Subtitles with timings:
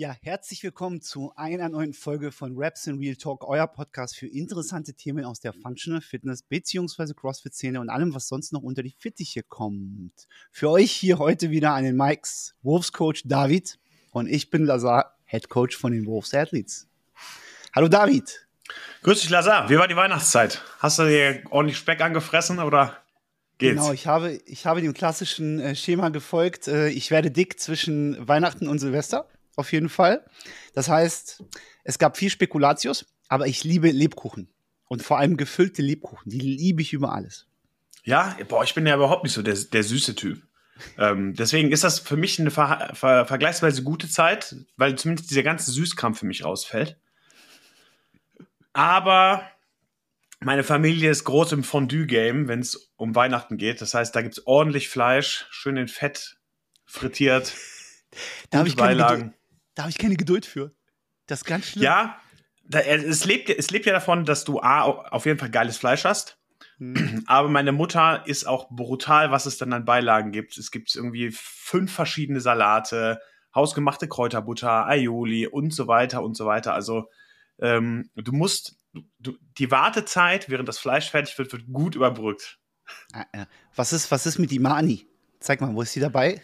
[0.00, 4.28] Ja, herzlich willkommen zu einer neuen Folge von Raps in Real Talk, euer Podcast für
[4.28, 7.12] interessante Themen aus der Functional Fitness bzw.
[7.12, 10.26] CrossFit-Szene und allem, was sonst noch unter die Fittiche kommt.
[10.52, 13.78] Für euch hier heute wieder an den Mikes Wolves Coach David
[14.10, 16.88] und ich bin Lazar, Head Coach von den Wolves Athletes.
[17.76, 18.48] Hallo David.
[19.02, 20.62] Grüß dich Lazar, wie war die Weihnachtszeit?
[20.78, 22.96] Hast du dir ordentlich Speck angefressen oder
[23.58, 23.74] geht's?
[23.74, 26.68] Genau, ich habe, ich habe dem klassischen äh, Schema gefolgt.
[26.68, 30.24] Äh, ich werde dick zwischen Weihnachten und Silvester auf jeden Fall.
[30.74, 31.42] Das heißt,
[31.84, 34.48] es gab viel Spekulatius, aber ich liebe Lebkuchen.
[34.88, 36.30] Und vor allem gefüllte Lebkuchen.
[36.30, 37.46] Die liebe ich über alles.
[38.02, 40.42] Ja, boah, ich bin ja überhaupt nicht so der, der süße Typ.
[40.98, 45.42] ähm, deswegen ist das für mich eine ver ver vergleichsweise gute Zeit, weil zumindest dieser
[45.42, 46.96] ganze Süßkram für mich rausfällt.
[48.72, 49.48] Aber
[50.40, 53.80] meine Familie ist groß im Fondue-Game, wenn es um Weihnachten geht.
[53.82, 56.38] Das heißt, da gibt es ordentlich Fleisch, schön in Fett
[56.86, 57.52] frittiert.
[58.48, 59.34] Da habe ich Beilagen.
[59.74, 60.74] Da habe ich keine Geduld für.
[61.26, 61.84] Das ist ganz schlimm.
[61.84, 62.20] Ja,
[62.64, 66.04] da, es, lebt, es lebt ja davon, dass du A, auf jeden Fall geiles Fleisch
[66.04, 66.38] hast.
[66.78, 67.24] Hm.
[67.26, 70.58] Aber meine Mutter ist auch brutal, was es dann an Beilagen gibt.
[70.58, 73.20] Es gibt irgendwie fünf verschiedene Salate,
[73.54, 76.74] hausgemachte Kräuterbutter, Aioli und so weiter und so weiter.
[76.74, 77.08] Also
[77.58, 78.76] ähm, du musst,
[79.18, 82.58] du, die Wartezeit, während das Fleisch fertig wird, wird gut überbrückt.
[83.12, 85.06] Ah, was ist, was ist mit Imani?
[85.38, 86.40] Zeig mal, wo ist sie dabei?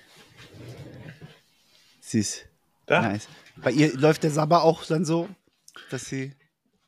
[2.00, 2.46] Sie ist
[2.86, 3.02] da?
[3.02, 3.28] Nice.
[3.56, 5.28] Bei ihr läuft der Sabber auch dann so,
[5.90, 6.34] dass sie.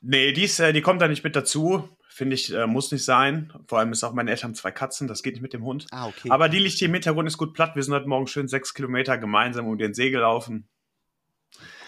[0.01, 1.89] Nee, die, ist, äh, die kommt da nicht mit dazu.
[2.07, 3.53] Finde ich, äh, muss nicht sein.
[3.67, 5.87] Vor allem ist auch meine Eltern zwei Katzen, das geht nicht mit dem Hund.
[5.91, 6.29] Ah, okay.
[6.29, 7.75] Aber die liegt hier im Hintergrund, ist gut platt.
[7.75, 10.67] Wir sind heute Morgen schön sechs Kilometer gemeinsam um den See gelaufen.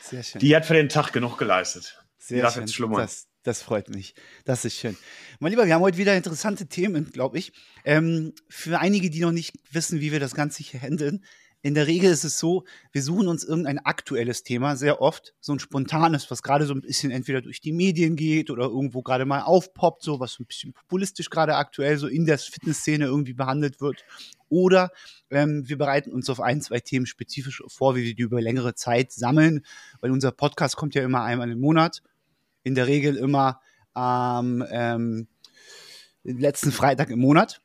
[0.03, 0.39] Sehr schön.
[0.39, 2.01] Die hat für den Tag genug geleistet.
[2.17, 2.63] Sehr die darf schön.
[2.63, 3.01] jetzt schlummern.
[3.01, 4.13] Das, das freut mich.
[4.45, 4.95] Das ist schön.
[5.39, 7.51] Mein Lieber, wir haben heute wieder interessante Themen, glaube ich.
[7.83, 11.25] Ähm, für einige, die noch nicht wissen, wie wir das Ganze hier handeln,
[11.63, 15.53] in der Regel ist es so, wir suchen uns irgendein aktuelles Thema, sehr oft so
[15.53, 19.25] ein spontanes, was gerade so ein bisschen entweder durch die Medien geht oder irgendwo gerade
[19.25, 23.79] mal aufpoppt, so was ein bisschen populistisch gerade aktuell so in der Fitnessszene irgendwie behandelt
[23.79, 24.03] wird.
[24.49, 24.91] Oder
[25.29, 28.73] ähm, wir bereiten uns auf ein, zwei Themen spezifisch vor, wie wir die über längere
[28.73, 29.63] Zeit sammeln,
[30.01, 32.01] weil unser Podcast kommt ja immer einmal im Monat.
[32.63, 33.61] In der Regel immer
[33.93, 35.27] am ähm,
[36.23, 37.61] letzten Freitag im Monat,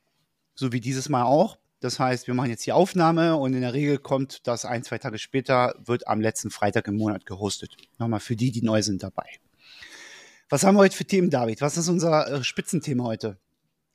[0.55, 1.59] so wie dieses Mal auch.
[1.81, 4.99] Das heißt, wir machen jetzt die Aufnahme und in der Regel kommt das ein, zwei
[4.99, 7.77] Tage später, wird am letzten Freitag im Monat gehostet.
[7.99, 9.27] Nochmal für die, die neu sind dabei.
[10.49, 11.61] Was haben wir heute für Themen, David?
[11.61, 13.39] Was ist unser äh, Spitzenthema heute?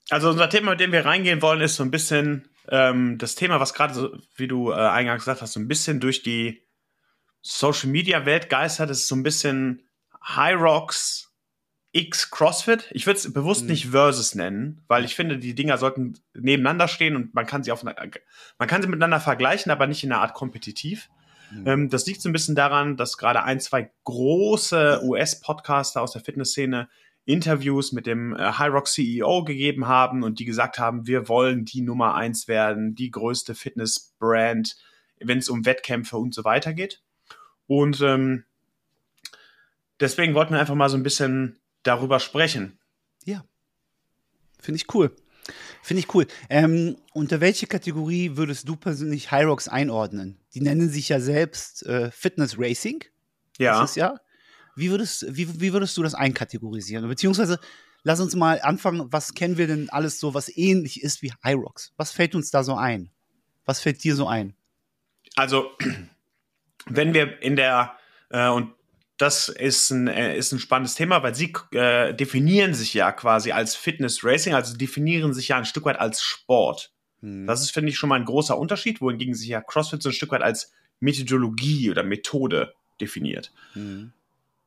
[0.09, 3.59] Also unser Thema, mit dem wir reingehen wollen, ist so ein bisschen ähm, das Thema,
[3.59, 6.63] was gerade so, wie du äh, eingangs gesagt hast, so ein bisschen durch die
[7.41, 8.89] Social Media Welt geistert.
[8.89, 9.87] Das ist so ein bisschen
[10.23, 11.30] High Rocks
[11.93, 12.89] X CrossFit.
[12.91, 13.71] Ich würde es bewusst mhm.
[13.71, 17.71] nicht Versus nennen, weil ich finde, die Dinger sollten nebeneinander stehen und man kann sie
[17.71, 17.95] auf man
[18.67, 21.09] kann sie miteinander vergleichen, aber nicht in einer Art kompetitiv.
[21.51, 21.89] Mhm.
[21.89, 26.87] Das liegt so ein bisschen daran, dass gerade ein, zwei große US-Podcaster aus der Fitnessszene
[27.25, 31.65] Interviews mit dem äh, High Rock CEO gegeben haben und die gesagt haben, wir wollen
[31.65, 34.75] die Nummer eins werden, die größte Fitness-Brand,
[35.19, 37.01] wenn es um Wettkämpfe und so weiter geht.
[37.67, 38.45] Und ähm,
[39.99, 42.79] deswegen wollten wir einfach mal so ein bisschen darüber sprechen.
[43.25, 43.43] Ja.
[44.59, 45.15] Finde ich cool.
[45.81, 46.27] Finde ich cool.
[46.49, 50.39] Ähm, unter welche Kategorie würdest du persönlich High Rocks einordnen?
[50.53, 53.03] Die nennen sich ja selbst äh, Fitness Racing.
[53.57, 53.81] Ja.
[53.81, 54.19] Das ist ja.
[54.75, 57.07] Wie würdest, wie, wie würdest du das einkategorisieren?
[57.07, 57.59] Beziehungsweise,
[58.03, 61.57] lass uns mal anfangen, was kennen wir denn alles so, was ähnlich ist wie High
[61.57, 61.93] Rocks?
[61.97, 63.11] Was fällt uns da so ein?
[63.65, 64.55] Was fällt dir so ein?
[65.35, 65.71] Also,
[66.85, 67.97] wenn wir in der,
[68.29, 68.73] äh, und
[69.21, 73.51] das ist ein, äh, ist ein spannendes Thema, weil sie äh, definieren sich ja quasi
[73.51, 76.91] als Fitness Racing, also definieren sich ja ein Stück weit als Sport.
[77.21, 77.45] Hm.
[77.45, 80.13] Das ist, finde ich, schon mal ein großer Unterschied, wohingegen sich ja CrossFit so ein
[80.13, 83.51] Stück weit als Methodologie oder Methode definiert.
[83.73, 84.11] Hm.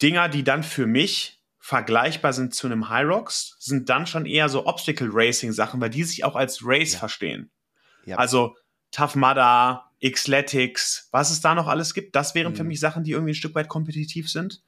[0.01, 4.49] Dinger, die dann für mich vergleichbar sind zu einem High Rocks, sind dann schon eher
[4.49, 6.99] so Obstacle Racing Sachen, weil die sich auch als Race ja.
[7.01, 7.51] verstehen.
[8.05, 8.19] Ja.
[8.19, 8.57] Also
[8.93, 12.57] Tough Mudder, Xletics, was es da noch alles gibt, das wären mhm.
[12.57, 14.63] für mich Sachen, die irgendwie ein Stück weit kompetitiv sind.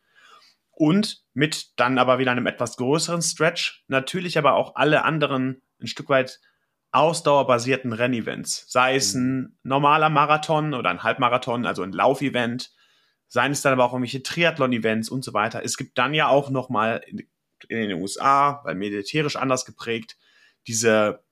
[0.71, 5.87] Und mit dann aber wieder einem etwas größeren Stretch, natürlich aber auch alle anderen ein
[5.87, 6.41] Stück weit
[6.93, 8.67] ausdauerbasierten Rennevents.
[8.69, 9.23] Sei es mhm.
[9.23, 12.73] ein normaler Marathon oder ein Halbmarathon, also ein Laufevent,
[13.29, 15.63] seien es dann aber auch irgendwelche Triathlon-Events und so weiter.
[15.65, 17.27] Es gibt dann ja auch noch mal in,
[17.69, 20.17] in den USA, weil militärisch anders geprägt,
[20.67, 21.25] diese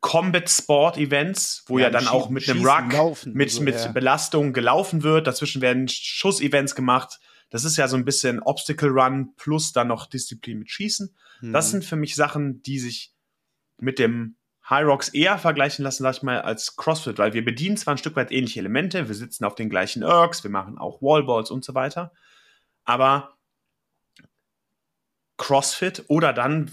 [0.00, 3.76] Combat Sport Events, wo ja, ja dann auch mit einem Ruck, laufen, mit, so, mit
[3.76, 3.92] ja.
[3.92, 5.26] Belastung gelaufen wird.
[5.26, 7.20] Dazwischen werden Schuss-Events gemacht.
[7.50, 11.14] Das ist ja so ein bisschen Obstacle Run plus dann noch Disziplin mit Schießen.
[11.40, 11.52] Hm.
[11.52, 13.12] Das sind für mich Sachen, die sich
[13.78, 14.36] mit dem
[14.68, 17.98] High Rocks eher vergleichen lassen, sag ich mal, als CrossFit, weil wir bedienen zwar ein
[17.98, 21.64] Stück weit ähnliche Elemente, wir sitzen auf den gleichen Ergs, wir machen auch Wallballs und
[21.64, 22.12] so weiter,
[22.84, 23.36] aber
[25.38, 26.70] CrossFit oder dann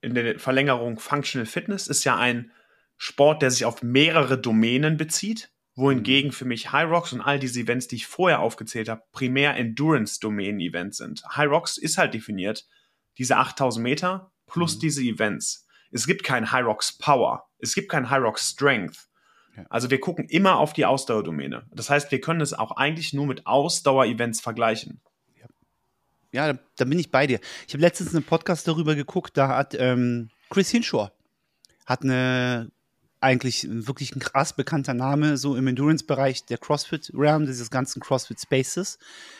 [0.00, 2.50] in der Verlängerung Functional Fitness ist ja ein
[2.96, 7.60] Sport, der sich auf mehrere Domänen bezieht, wohingegen für mich High Rocks und all diese
[7.60, 11.22] Events, die ich vorher aufgezählt habe, primär Endurance-Domänen-Events sind.
[11.36, 12.66] High Rocks ist halt definiert,
[13.18, 14.80] diese 8000 Meter plus mhm.
[14.80, 15.66] diese Events.
[15.90, 19.08] Es gibt kein High Rocks Power, es gibt kein High Rocks Strength.
[19.70, 21.66] Also wir gucken immer auf die Ausdauerdomäne.
[21.72, 25.00] Das heißt, wir können es auch eigentlich nur mit Ausdauer-Events vergleichen.
[26.36, 27.40] Ja, da, da, bin ich bei dir.
[27.66, 31.10] Ich habe letztens einen Podcast darüber geguckt, da hat ähm, Chris Hinshaw
[31.86, 32.70] hat eine
[33.20, 38.38] eigentlich wirklich ein krass bekannter Name so im Endurance-Bereich der CrossFit Realm, dieses ganzen CrossFit
[38.38, 38.98] Spaces.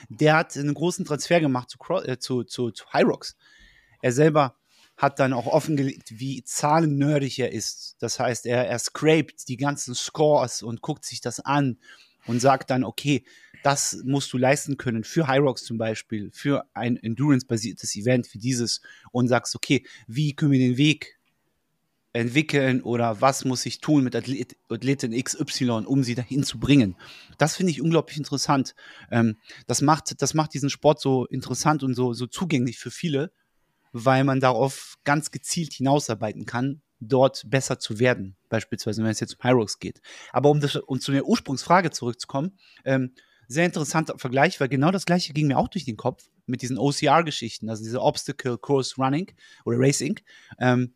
[0.09, 3.35] Der hat einen großen Transfer gemacht zu, äh, zu, zu, zu High.
[4.01, 4.57] Er selber
[4.97, 7.97] hat dann auch offengelegt, wie zahlennerdig er ist.
[7.99, 11.77] Das heißt, er, er scraped die ganzen Scores und guckt sich das an
[12.27, 13.25] und sagt dann, okay,
[13.63, 18.81] das musst du leisten können für Rocks zum Beispiel, für ein Endurance-basiertes Event wie dieses
[19.11, 21.19] und sagst, okay, wie können wir den Weg
[22.17, 26.97] entwickeln oder was muss ich tun mit Athlet, Athletin XY, um sie dahin zu bringen.
[27.39, 28.75] Das finde ich unglaublich interessant.
[29.11, 29.37] Ähm,
[29.67, 33.33] das, macht, das macht diesen Sport so interessant und so, so zugänglich für viele,
[33.93, 38.37] weil man darauf ganz gezielt hinausarbeiten kann, dort besser zu werden.
[38.49, 40.01] Beispielsweise, wenn es jetzt um Hyrox geht.
[40.33, 43.13] Aber um, das, um zu der Ursprungsfrage zurückzukommen, ähm,
[43.49, 46.79] sehr interessanter Vergleich, weil genau das gleiche ging mir auch durch den Kopf mit diesen
[46.79, 49.33] OCR-Geschichten, also diese Obstacle Course Running
[49.65, 50.19] oder Racing.
[50.59, 50.95] Ähm,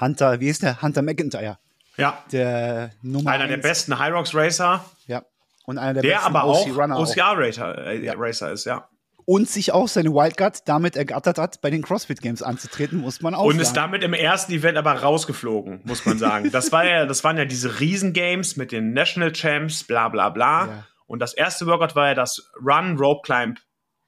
[0.00, 0.80] Hunter, wie ist der?
[0.82, 1.58] Hunter McIntyre.
[1.96, 2.24] Ja.
[2.32, 4.84] Der Nummer Einer der besten High Rocks Racer.
[5.06, 5.24] Ja.
[5.64, 8.14] Und einer der, der besten aber auch OCR Racer, äh, ja.
[8.16, 8.88] Racer ist, ja.
[9.24, 13.34] Und sich auch seine Wildcard damit ergattert hat, bei den CrossFit Games anzutreten, muss man
[13.34, 16.50] auch Und ist damit im ersten Event aber rausgeflogen, muss man sagen.
[16.50, 20.66] das, war ja, das waren ja diese Riesengames mit den National Champs, bla bla bla.
[20.66, 20.86] Ja.
[21.06, 23.58] Und das erste Workout war ja das Run, Rope Climb,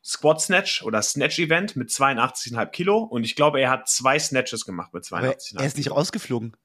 [0.02, 4.66] Squat Snatch oder Snatch Event mit 82,5 Kilo und ich glaube, er hat zwei Snatches
[4.66, 6.56] gemacht mit 82,5 Er ist nicht rausgeflogen.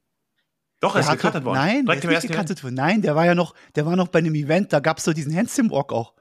[0.82, 1.58] Doch, er ist gecuttet worden.
[1.58, 2.76] Nein, Direkt der ist nicht gecuttet worden.
[2.76, 5.14] Nein, der war ja noch, der war noch bei einem Event, da gab es so
[5.14, 6.14] diesen Handstand Walk auch.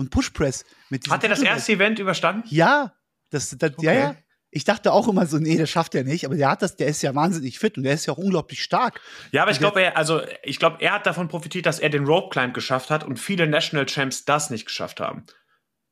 [0.00, 0.64] Und Push Press.
[1.10, 2.48] Hat er das erste Event überstanden?
[2.48, 2.94] Ja.
[3.28, 3.84] Das, das okay.
[3.84, 4.16] Ja, ja.
[4.50, 6.86] Ich dachte auch immer so, nee, das schafft er nicht, aber der hat das, der
[6.88, 8.98] ist ja wahnsinnig fit und der ist ja auch unglaublich stark.
[9.30, 12.06] Ja, aber ich glaube, er, also ich glaube, er hat davon profitiert, dass er den
[12.06, 15.26] Rope Climb geschafft hat und viele National Champs das nicht geschafft haben.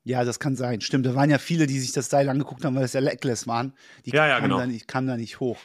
[0.05, 0.81] Ja, das kann sein.
[0.81, 3.47] Stimmt, da waren ja viele, die sich das Style angeguckt haben, weil es ja Leckless
[3.47, 3.75] waren.
[4.07, 4.59] Die ja, ja, kamen, genau.
[4.59, 5.59] da nicht, kamen da nicht hoch.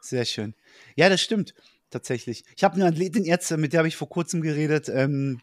[0.00, 0.54] Sehr schön.
[0.96, 1.54] Ja, das stimmt.
[1.90, 2.44] Tatsächlich.
[2.54, 4.90] Ich habe eine Athletin jetzt, mit der habe ich vor kurzem geredet.
[4.90, 5.40] Ähm,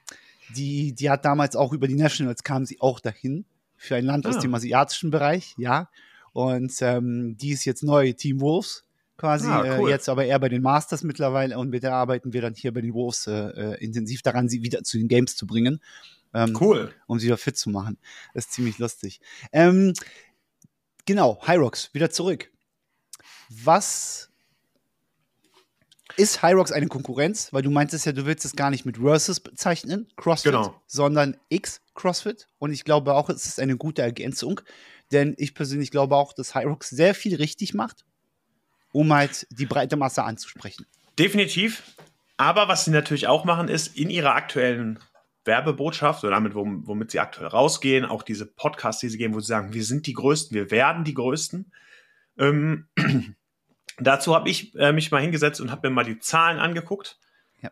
[0.55, 3.45] die, die hat damals auch über die Nationals kam sie auch dahin
[3.75, 4.29] für ein Land ah.
[4.29, 5.89] aus dem asiatischen Bereich, ja.
[6.31, 8.83] Und ähm, die ist jetzt neu Team Wolves
[9.17, 9.89] quasi, ah, äh, cool.
[9.89, 12.73] äh, jetzt aber eher bei den Masters mittlerweile und mit der arbeiten wir dann hier
[12.73, 15.79] bei den Wolves äh, äh intensiv daran, sie wieder zu den Games zu bringen.
[16.33, 16.91] Ähm, cool.
[17.05, 17.97] Um sie wieder fit zu machen.
[18.33, 19.21] Das ist ziemlich lustig.
[19.51, 19.93] Ähm,
[21.05, 22.51] genau, Hyrox, wieder zurück.
[23.49, 24.31] Was
[26.17, 27.51] ist Hyrox eine Konkurrenz?
[27.51, 30.81] Weil du meintest ja, du willst es gar nicht mit Versus bezeichnen, CrossFit, genau.
[30.87, 32.47] sondern X CrossFit.
[32.59, 34.61] Und ich glaube auch, es ist eine gute Ergänzung,
[35.11, 38.05] denn ich persönlich glaube auch, dass Hyrox sehr viel richtig macht,
[38.91, 40.85] um halt die breite Masse anzusprechen.
[41.17, 41.83] Definitiv.
[42.37, 44.99] Aber was sie natürlich auch machen, ist in ihrer aktuellen
[45.45, 49.47] Werbebotschaft oder damit, womit sie aktuell rausgehen, auch diese Podcasts, die sie geben, wo sie
[49.47, 51.71] sagen, wir sind die Größten, wir werden die Größten.
[52.37, 52.87] Ähm,
[53.99, 57.17] dazu habe ich äh, mich mal hingesetzt und habe mir mal die Zahlen angeguckt.
[57.61, 57.71] Ja.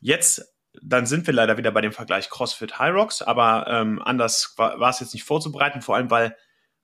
[0.00, 4.80] Jetzt, dann sind wir leider wieder bei dem Vergleich CrossFit Rocks, aber ähm, anders war,
[4.88, 6.36] es jetzt nicht vorzubereiten, vor allem weil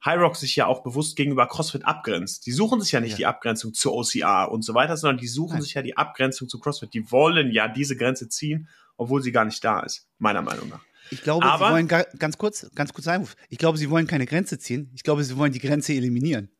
[0.07, 2.47] Rocks sich ja auch bewusst gegenüber CrossFit abgrenzt.
[2.47, 3.17] Die suchen sich ja nicht ja.
[3.17, 5.63] die Abgrenzung zu OCR und so weiter, sondern die suchen Nein.
[5.63, 6.95] sich ja die Abgrenzung zu CrossFit.
[6.95, 8.69] Die wollen ja diese Grenze ziehen
[8.99, 10.85] obwohl sie gar nicht da ist, meiner Meinung nach.
[11.11, 13.35] Ich glaube, Aber, sie wollen ganz kurz, ganz kurz Einwurf.
[13.49, 14.91] Ich glaube, sie wollen keine Grenze ziehen.
[14.95, 16.51] Ich glaube, sie wollen die Grenze eliminieren.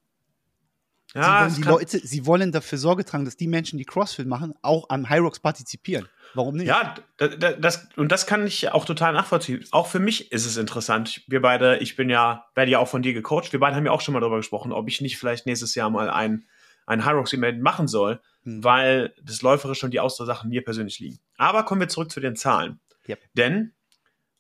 [1.15, 4.27] Ja, sie wollen, die Leute, sie wollen dafür Sorge tragen, dass die Menschen, die CrossFit
[4.27, 6.09] machen, auch am Rocks partizipieren.
[6.35, 6.67] Warum nicht?
[6.67, 9.65] Ja, das, und das kann ich auch total nachvollziehen.
[9.71, 11.23] Auch für mich ist es interessant.
[11.27, 13.53] Wir beide, ich bin ja, werde ja auch von dir gecoacht.
[13.53, 15.89] Wir beide haben ja auch schon mal darüber gesprochen, ob ich nicht vielleicht nächstes Jahr
[15.89, 16.45] mal ein,
[16.85, 18.65] ein High Rocks Event machen soll hm.
[18.65, 21.19] weil das Läuferische und die Ausdauersachen mir persönlich liegen.
[21.37, 22.81] Aber kommen wir zurück zu den Zahlen.
[23.09, 23.21] Yep.
[23.35, 23.73] Denn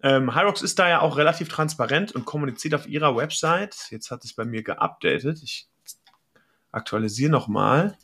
[0.02, 3.76] ähm, Hyrox ist da ja auch relativ transparent und kommuniziert auf ihrer Website.
[3.90, 5.40] Jetzt hat es bei mir geupdatet.
[5.42, 5.67] Ich
[6.70, 7.96] aktualisiere nochmal.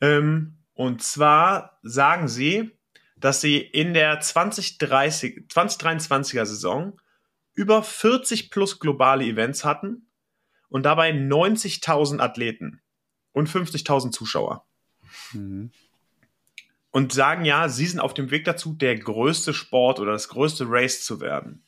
[0.00, 2.76] Ähm, und zwar sagen sie,
[3.16, 7.00] dass sie in der 2030, 2023er Saison
[7.54, 10.06] über 40 plus globale Events hatten
[10.68, 12.82] und dabei 90.000 Athleten.
[13.32, 14.64] und 50.000 Zuschauer.
[15.32, 15.70] Mhm.
[16.90, 20.64] Und sagen ja, sie sind auf dem Weg dazu, der größte Sport oder das größte
[20.66, 21.62] Race zu werden.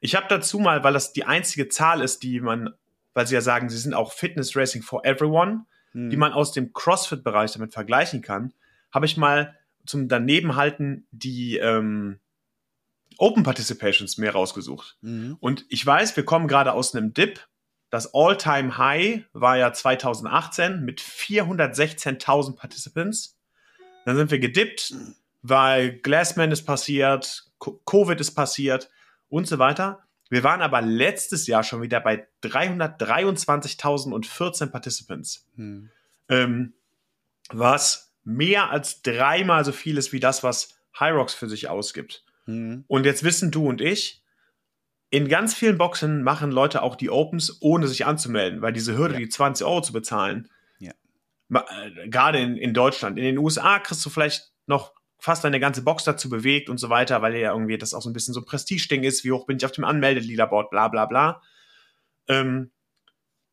[0.00, 2.74] Ich habe dazu mal, weil das die einzige Zahl ist, die man,
[3.16, 6.10] weil sie ja sagen, sie sind auch Fitness Racing for Everyone, mhm.
[6.10, 8.52] die man aus dem CrossFit-Bereich damit vergleichen kann,
[8.92, 9.56] habe ich mal
[9.86, 12.20] zum Danebenhalten die ähm,
[13.16, 14.98] Open Participations mehr rausgesucht.
[15.00, 15.38] Mhm.
[15.40, 17.48] Und ich weiß, wir kommen gerade aus einem Dip.
[17.88, 23.38] Das All-Time High war ja 2018 mit 416.000 Participants.
[24.04, 24.94] Dann sind wir gedippt,
[25.40, 27.44] weil Glassman ist passiert,
[27.86, 28.90] Covid ist passiert
[29.30, 30.05] und so weiter.
[30.28, 35.46] Wir waren aber letztes Jahr schon wieder bei 323.014 Participants.
[35.54, 35.90] Mhm.
[36.28, 36.74] Ähm,
[37.50, 42.24] was mehr als dreimal so viel ist wie das, was Hyrox für sich ausgibt.
[42.46, 42.84] Mhm.
[42.88, 44.24] Und jetzt wissen du und ich,
[45.10, 49.14] in ganz vielen Boxen machen Leute auch die Opens, ohne sich anzumelden, weil diese Hürde,
[49.14, 49.20] ja.
[49.20, 50.92] die 20 Euro zu bezahlen, ja.
[51.52, 55.82] äh, gerade in, in Deutschland, in den USA kriegst du vielleicht noch fast deine ganze
[55.82, 58.40] Box dazu bewegt und so weiter, weil ja irgendwie das auch so ein bisschen so
[58.40, 61.42] ein Prestige-Ding ist, wie hoch bin ich auf dem Anmeldeliederboard, bla bla bla.
[62.28, 62.70] Ähm,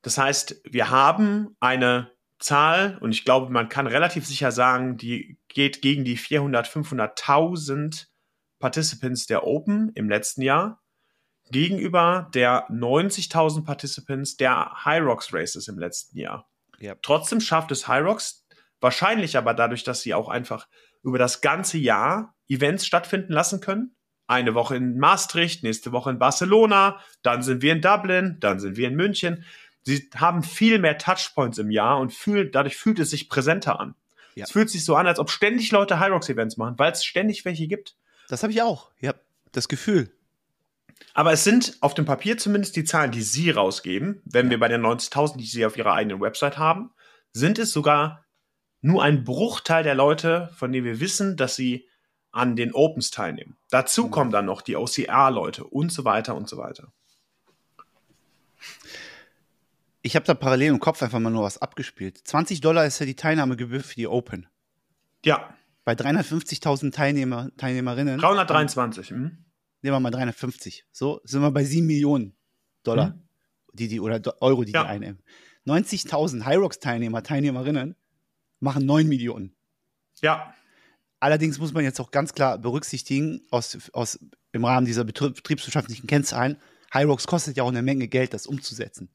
[0.01, 5.37] das heißt, wir haben eine Zahl und ich glaube, man kann relativ sicher sagen, die
[5.47, 8.07] geht gegen die 400, 500.000
[8.59, 10.81] Participants der Open im letzten Jahr
[11.51, 16.49] gegenüber der 90.000 Participants der High Rocks Races im letzten Jahr.
[16.81, 17.01] Yep.
[17.03, 18.45] Trotzdem schafft es High Rocks,
[18.81, 20.67] wahrscheinlich aber dadurch, dass sie auch einfach
[21.03, 23.95] über das ganze Jahr Events stattfinden lassen können.
[24.27, 28.77] Eine Woche in Maastricht, nächste Woche in Barcelona, dann sind wir in Dublin, dann sind
[28.77, 29.43] wir in München.
[29.83, 33.95] Sie haben viel mehr Touchpoints im Jahr und fühlen, dadurch fühlt es sich präsenter an.
[34.35, 34.45] Ja.
[34.45, 37.03] Es fühlt sich so an, als ob ständig Leute High Rocks Events machen, weil es
[37.03, 37.95] ständig welche gibt.
[38.29, 38.91] Das habe ich auch.
[38.99, 39.13] Ja,
[39.51, 40.11] das Gefühl.
[41.13, 44.21] Aber es sind auf dem Papier zumindest die Zahlen, die Sie rausgeben.
[44.25, 44.51] Wenn ja.
[44.51, 46.91] wir bei den 90.000, die Sie auf Ihrer eigenen Website haben,
[47.33, 48.22] sind es sogar
[48.83, 51.87] nur ein Bruchteil der Leute, von denen wir wissen, dass sie
[52.31, 53.57] an den Opens teilnehmen.
[53.71, 54.11] Dazu mhm.
[54.11, 56.91] kommen dann noch die OCR-Leute und so weiter und so weiter.
[60.03, 62.19] Ich habe da parallel im Kopf einfach mal nur was abgespielt.
[62.23, 64.47] 20 Dollar ist ja die Teilnahmegebühr für die Open.
[65.25, 68.19] Ja bei 350.000 Teilnehmer, Teilnehmerinnen.
[68.19, 69.09] 323.
[69.09, 69.37] Hm.
[69.81, 70.85] Nehmen wir mal 350.
[70.91, 72.35] So sind wir bei 7 Millionen
[72.83, 73.21] Dollar, hm.
[73.73, 74.83] die die, oder Euro, die ja.
[74.83, 75.19] die einnehmen.
[75.67, 77.95] 90.000 Hyrox-Teilnehmer, Teilnehmerinnen
[78.63, 79.55] machen 9 Millionen.
[80.21, 80.53] Ja.
[81.19, 84.19] Allerdings muss man jetzt auch ganz klar berücksichtigen, aus, aus,
[84.51, 86.57] im Rahmen dieser betriebswirtschaftlichen Kennzahlen,
[86.91, 89.09] Hyrox kostet ja auch eine Menge Geld, das umzusetzen.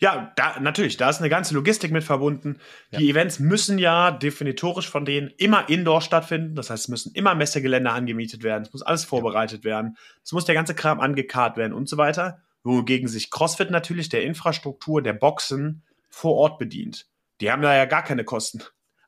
[0.00, 2.58] Ja, da, natürlich, da ist eine ganze Logistik mit verbunden.
[2.90, 2.98] Ja.
[2.98, 6.54] Die Events müssen ja definitorisch von denen immer indoor stattfinden.
[6.54, 8.64] Das heißt, es müssen immer Messegelände angemietet werden.
[8.64, 9.70] Es muss alles vorbereitet ja.
[9.70, 9.96] werden.
[10.22, 12.42] Es muss der ganze Kram angekarrt werden und so weiter.
[12.64, 17.06] Wogegen sich CrossFit natürlich der Infrastruktur der Boxen vor Ort bedient.
[17.40, 18.62] Die haben da ja gar keine Kosten.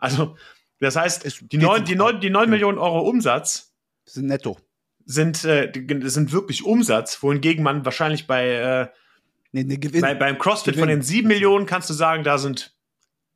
[0.04, 0.36] Also,
[0.80, 4.58] das heißt, die neun, die neun, die neun Millionen Euro Umsatz sind netto.
[5.06, 5.72] Sind, äh,
[6.04, 8.88] sind wirklich Umsatz, wohingegen man wahrscheinlich bei äh,
[9.54, 10.00] Nee, nee, Gewinn.
[10.00, 10.80] Bei, beim CrossFit Gewinn.
[10.80, 12.74] von den sieben Millionen kannst du sagen, da sind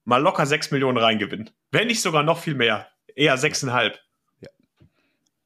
[0.05, 1.49] mal locker sechs Millionen reingewinn.
[1.71, 2.89] Wenn nicht sogar noch viel mehr.
[3.15, 4.01] Eher sechseinhalb.
[4.41, 4.49] Ja.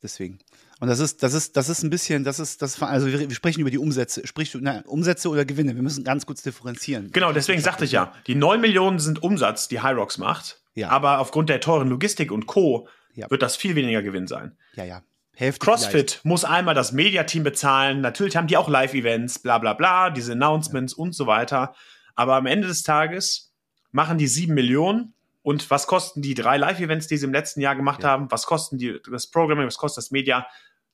[0.02, 0.38] Deswegen.
[0.81, 3.37] Und das ist, das ist, das ist ein bisschen, das ist, das, also wir, wir
[3.37, 4.26] sprechen über die Umsätze.
[4.26, 5.75] Sprich, na, Umsätze oder Gewinne.
[5.75, 7.11] Wir müssen ganz kurz differenzieren.
[7.12, 10.62] Genau, deswegen sagte ich ja, die neun Millionen sind Umsatz, die Hyrox macht.
[10.75, 10.88] Ja.
[10.88, 12.88] Aber aufgrund der teuren Logistik und Co.
[13.14, 13.31] Ja.
[13.31, 14.57] wird das viel weniger Gewinn sein.
[14.75, 15.02] Ja, ja.
[15.35, 16.25] Hälfte CrossFit vielleicht.
[16.25, 18.00] muss einmal das Mediateam bezahlen.
[18.00, 21.02] Natürlich haben die auch Live-Events, bla bla bla, diese Announcements ja.
[21.02, 21.75] und so weiter.
[22.14, 23.52] Aber am Ende des Tages
[23.91, 25.14] machen die sieben Millionen.
[25.43, 28.11] Und was kosten die drei Live-Events, die sie im letzten Jahr gemacht ja.
[28.11, 28.31] haben?
[28.31, 29.67] Was kosten die, das Programming?
[29.67, 30.47] Was kostet das Media?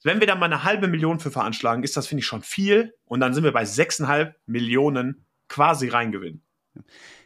[0.02, 2.94] Wenn wir da mal eine halbe Million für veranschlagen, ist das, finde ich, schon viel.
[3.04, 6.42] Und dann sind wir bei sechseinhalb Millionen quasi Reingewinn.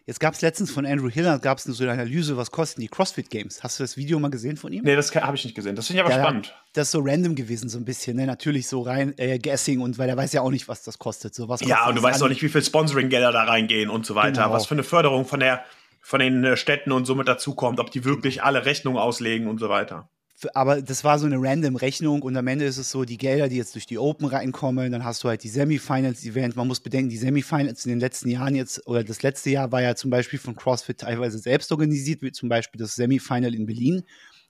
[0.04, 2.88] Jetzt gab es letztens von Andrew Hiller, gab es so eine Analyse, was kosten die
[2.88, 3.62] CrossFit Games.
[3.62, 4.82] Hast du das Video mal gesehen von ihm?
[4.82, 5.76] Nee, das habe ich nicht gesehen.
[5.76, 6.54] Das finde ich aber ja, spannend.
[6.72, 8.16] Das ist so random gewesen, so ein bisschen.
[8.16, 8.26] Ne?
[8.26, 11.34] Natürlich so rein äh, Guessing und weil er weiß ja auch nicht, was das kostet.
[11.34, 14.14] So, was ja, und du weißt auch nicht, wie viel Sponsoring-Gelder da reingehen und so
[14.14, 14.42] weiter.
[14.42, 14.52] Genau.
[14.52, 15.64] Was für eine Förderung von der
[16.00, 19.68] von den äh, Städten und somit dazukommt, ob die wirklich alle Rechnungen auslegen und so
[19.68, 20.08] weiter
[20.54, 23.48] aber das war so eine random Rechnung und am Ende ist es so, die Gelder,
[23.48, 26.56] die jetzt durch die Open reinkommen, dann hast du halt die Semifinals-Event.
[26.56, 29.82] Man muss bedenken, die Semifinals in den letzten Jahren jetzt, oder das letzte Jahr war
[29.82, 34.04] ja zum Beispiel von CrossFit teilweise selbst organisiert, wie zum Beispiel das Semifinal in Berlin,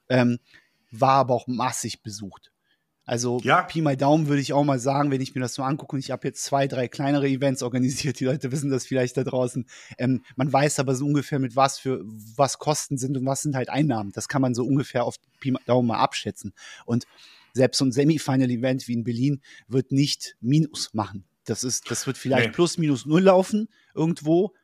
[0.09, 0.39] ähm,
[0.91, 2.52] war aber auch massig besucht.
[3.13, 3.61] Also ja.
[3.61, 6.01] Pi mal Daumen würde ich auch mal sagen, wenn ich mir das so angucke und
[6.01, 9.67] ich habe jetzt zwei, drei kleinere Events organisiert, die Leute wissen das vielleicht da draußen.
[9.99, 13.55] Ähm, man weiß aber so ungefähr mit was für was Kosten sind und was sind
[13.55, 14.13] halt Einnahmen.
[14.13, 16.55] Das kann man so ungefähr auf Pi mal Daumen mal abschätzen.
[16.87, 17.05] Und
[17.53, 21.27] selbst so ein Semifinal-Event wie in Berlin wird nicht Minus machen.
[21.45, 22.55] Das ist, das wird vielleicht nee.
[22.55, 24.55] plus minus null laufen irgendwo.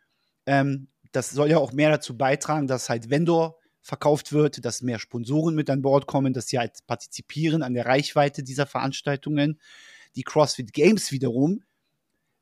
[0.46, 3.57] Ähm, das soll ja auch mehr dazu beitragen, dass halt Vendor
[3.88, 7.86] verkauft wird, dass mehr Sponsoren mit an Bord kommen, dass sie halt partizipieren an der
[7.86, 9.58] Reichweite dieser Veranstaltungen.
[10.14, 11.62] Die CrossFit Games wiederum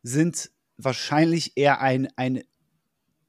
[0.03, 2.43] sind wahrscheinlich eher ein, ein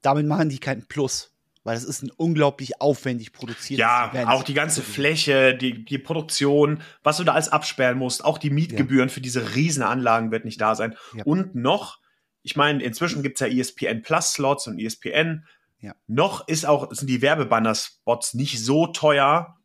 [0.02, 1.32] damit machen die keinen Plus,
[1.62, 4.28] weil das ist ein unglaublich aufwendig produziertes Ja, Event.
[4.28, 8.50] auch die ganze Fläche, die, die Produktion, was du da alles absperren musst, auch die
[8.50, 9.14] Mietgebühren ja.
[9.14, 10.96] für diese riesen Anlagen wird nicht da sein.
[11.14, 11.22] Ja.
[11.22, 12.00] Und noch,
[12.42, 15.44] ich meine, inzwischen gibt es ja ESPN Plus Slots und ESPN.
[15.80, 15.94] Ja.
[16.06, 19.58] Noch ist auch, sind die Werbebanner-Spots nicht so teuer,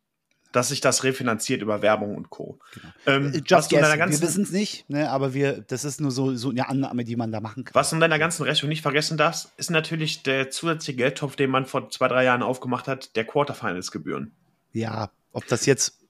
[0.54, 2.60] dass sich das refinanziert über Werbung und Co.
[2.74, 2.88] Genau.
[3.06, 6.36] Ähm, äh, Just guess, wir wissen es nicht, ne, aber wir, das ist nur so,
[6.36, 7.74] so eine Annahme, die man da machen kann.
[7.74, 11.50] Was du in deiner ganzen Rechnung nicht vergessen darfst, ist natürlich der zusätzliche Geldtopf, den
[11.50, 14.32] man vor zwei, drei Jahren aufgemacht hat, der Quarterfinals-Gebühren.
[14.72, 16.03] Ja, ob das jetzt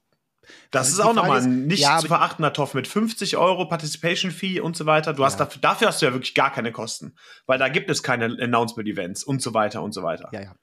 [0.71, 4.59] das ist auch nochmal ein nicht ja, zu verachtender Topf mit 50 Euro Participation Fee
[4.59, 5.13] und so weiter.
[5.13, 5.27] Du ja.
[5.27, 8.25] hast dafür, dafür hast du ja wirklich gar keine Kosten, weil da gibt es keine
[8.25, 10.29] Announcement Events und so weiter und so weiter.
[10.31, 10.55] Ja, ja.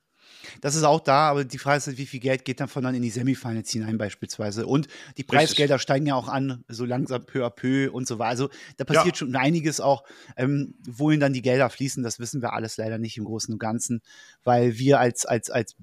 [0.60, 2.94] Das ist auch da, aber die Frage ist, halt, wie viel Geld geht davon dann
[2.94, 4.66] in die Semifinals hinein beispielsweise.
[4.66, 5.82] Und die Preisgelder Richtig.
[5.82, 8.30] steigen ja auch an, so langsam peu à peu und so weiter.
[8.30, 9.18] Also da passiert ja.
[9.18, 10.04] schon einiges auch.
[10.36, 13.58] Ähm, wohin dann die Gelder fließen, das wissen wir alles leider nicht im Großen und
[13.58, 14.02] Ganzen,
[14.44, 15.76] weil wir als, als, als,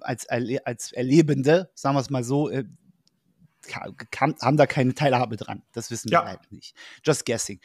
[0.00, 2.64] als, als Erlebende, sagen wir es mal so, äh,
[3.74, 5.62] haben da keine Teilhabe dran.
[5.72, 6.24] Das wissen wir ja.
[6.24, 6.74] halt nicht.
[7.04, 7.60] Just guessing.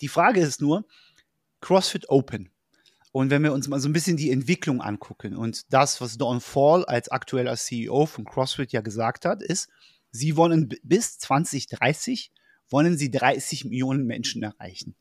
[0.00, 0.84] Die Frage ist nur,
[1.60, 2.50] CrossFit Open
[3.12, 6.40] und wenn wir uns mal so ein bisschen die Entwicklung angucken und das, was Don
[6.40, 9.68] Fall als aktueller CEO von CrossFit ja gesagt hat, ist,
[10.12, 12.32] sie wollen bis 2030
[12.68, 14.94] wollen sie 30 Millionen Menschen erreichen.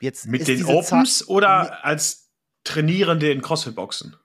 [0.00, 2.30] Jetzt Mit den Opens Zahl oder als
[2.64, 4.16] Trainierende in CrossFit-Boxen?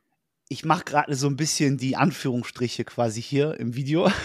[0.47, 4.11] Ich mache gerade so ein bisschen die Anführungsstriche quasi hier im Video.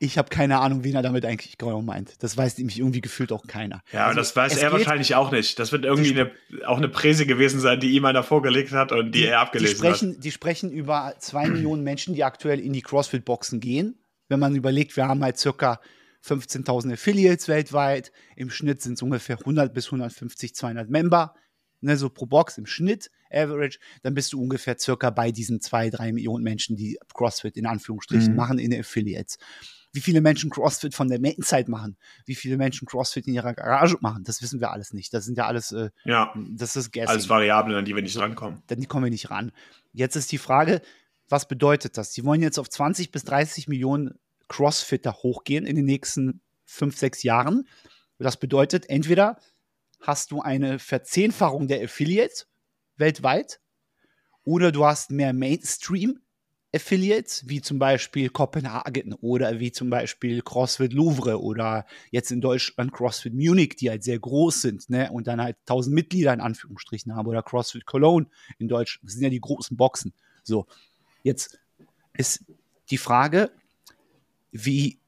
[0.00, 2.22] Ich habe keine Ahnung, wen er damit eigentlich genau meint.
[2.22, 3.82] Das weiß nämlich irgendwie gefühlt auch keiner.
[3.90, 5.58] Ja, also, das weiß er wahrscheinlich auch nicht.
[5.58, 6.30] Das wird irgendwie eine,
[6.66, 9.74] auch eine Präse gewesen sein, die ihm einer vorgelegt hat und die, die er abgelesen
[9.74, 10.24] die sprechen, hat.
[10.24, 13.98] Die sprechen über zwei Millionen Menschen, die aktuell in die CrossFit-Boxen gehen.
[14.28, 15.80] Wenn man überlegt, wir haben halt circa
[16.22, 18.12] 15.000 Affiliates weltweit.
[18.36, 21.34] Im Schnitt sind es ungefähr 100 bis 150, 200 Member
[21.80, 25.90] ne, so pro Box im Schnitt, Average, dann bist du ungefähr circa bei diesen zwei,
[25.90, 28.36] drei Millionen Menschen, die CrossFit in Anführungsstrichen mhm.
[28.36, 29.38] machen in den Affiliates.
[29.92, 33.96] Wie viele Menschen CrossFit von der Main-Zeit machen, wie viele Menschen CrossFit in ihrer Garage
[34.00, 35.14] machen, das wissen wir alles nicht.
[35.14, 37.08] Das sind ja alles, äh, ja, das ist Guessing.
[37.08, 38.62] Alles Variablen, an die wir nicht rankommen.
[38.66, 39.50] Dann kommen wir nicht ran.
[39.92, 40.82] Jetzt ist die Frage,
[41.28, 42.12] was bedeutet das?
[42.12, 47.22] Sie wollen jetzt auf 20 bis 30 Millionen Crossfitter hochgehen in den nächsten fünf, sechs
[47.22, 47.66] Jahren.
[48.18, 49.38] Das bedeutet, entweder
[50.00, 52.46] hast du eine Verzehnfachung der Affiliates
[52.96, 53.60] weltweit
[54.44, 56.20] oder du hast mehr Mainstream
[56.74, 62.92] Affiliates, wie zum Beispiel Kopenhagen oder wie zum Beispiel CrossFit Louvre oder jetzt in Deutschland
[62.92, 67.16] CrossFit Munich, die halt sehr groß sind, ne, und dann halt 1000 Mitglieder in Anführungsstrichen
[67.16, 68.26] haben oder CrossFit Cologne
[68.58, 69.06] in Deutschland.
[69.06, 70.12] Das sind ja die großen Boxen.
[70.42, 70.66] So,
[71.22, 71.58] jetzt
[72.12, 72.44] ist
[72.90, 73.50] die Frage,
[74.52, 74.98] wie,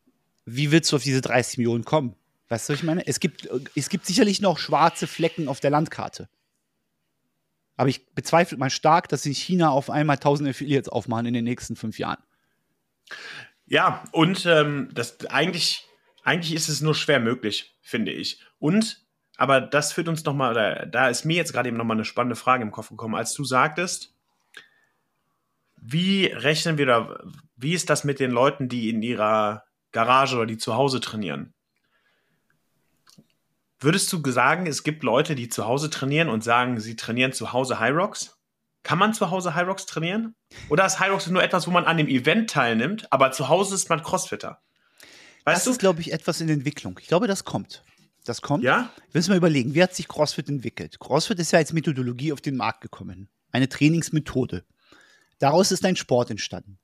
[0.47, 2.15] wie willst du auf diese 30 Millionen kommen?
[2.51, 3.07] Weißt du, was ich meine?
[3.07, 6.29] Es gibt, es gibt sicherlich noch schwarze Flecken auf der Landkarte.
[7.77, 11.45] Aber ich bezweifle mal stark, dass sich China auf einmal tausend Affiliates aufmachen in den
[11.45, 12.23] nächsten fünf Jahren.
[13.67, 15.87] Ja, und ähm, das eigentlich,
[16.25, 18.45] eigentlich ist es nur schwer möglich, finde ich.
[18.59, 22.05] Und, aber das führt uns nochmal, da, da ist mir jetzt gerade eben nochmal eine
[22.05, 24.13] spannende Frage im Kopf gekommen, als du sagtest,
[25.77, 27.23] wie rechnen wir da,
[27.55, 31.55] wie ist das mit den Leuten, die in ihrer Garage oder die zu Hause trainieren?
[33.83, 37.55] Würdest du sagen, es gibt Leute, die zu Hause trainieren und sagen, sie trainieren zu
[37.55, 38.37] Hause High Rocks?
[38.83, 40.35] Kann man zu Hause High Rocks trainieren?
[40.69, 43.75] Oder ist High Rocks nur etwas, wo man an dem Event teilnimmt, aber zu Hause
[43.75, 44.61] ist man Crossfitter?
[45.45, 45.71] Weißt das du?
[45.71, 46.99] ist, glaube ich, etwas in Entwicklung.
[47.01, 47.83] Ich glaube, das kommt.
[48.25, 48.63] Das kommt.
[48.63, 48.91] Ja?
[49.13, 51.01] Wir müssen mal überlegen, wie hat sich CrossFit entwickelt?
[51.01, 53.29] CrossFit ist ja als Methodologie auf den Markt gekommen.
[53.51, 54.65] Eine Trainingsmethode.
[55.39, 56.79] Daraus ist ein Sport entstanden.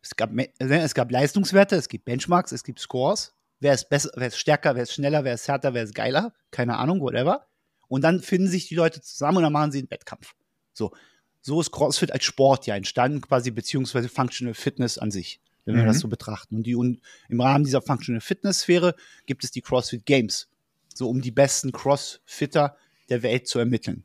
[0.00, 4.10] Es gab, ne, es gab Leistungswerte, es gibt Benchmarks, es gibt Scores wer ist besser,
[4.14, 7.46] wer ist stärker, wer ist schneller, wer ist härter, wer ist geiler, keine Ahnung, whatever.
[7.88, 10.34] Und dann finden sich die Leute zusammen und dann machen sie einen Wettkampf.
[10.74, 10.92] So,
[11.40, 15.78] so ist CrossFit als Sport ja entstanden, quasi beziehungsweise Functional Fitness an sich, wenn mhm.
[15.80, 16.02] wir das mhm.
[16.02, 16.56] so betrachten.
[16.56, 18.94] Und, die, und im Rahmen dieser Functional Fitness Sphäre
[19.26, 20.48] gibt es die CrossFit Games,
[20.94, 22.76] so um die besten Crossfitter
[23.08, 24.04] der Welt zu ermitteln.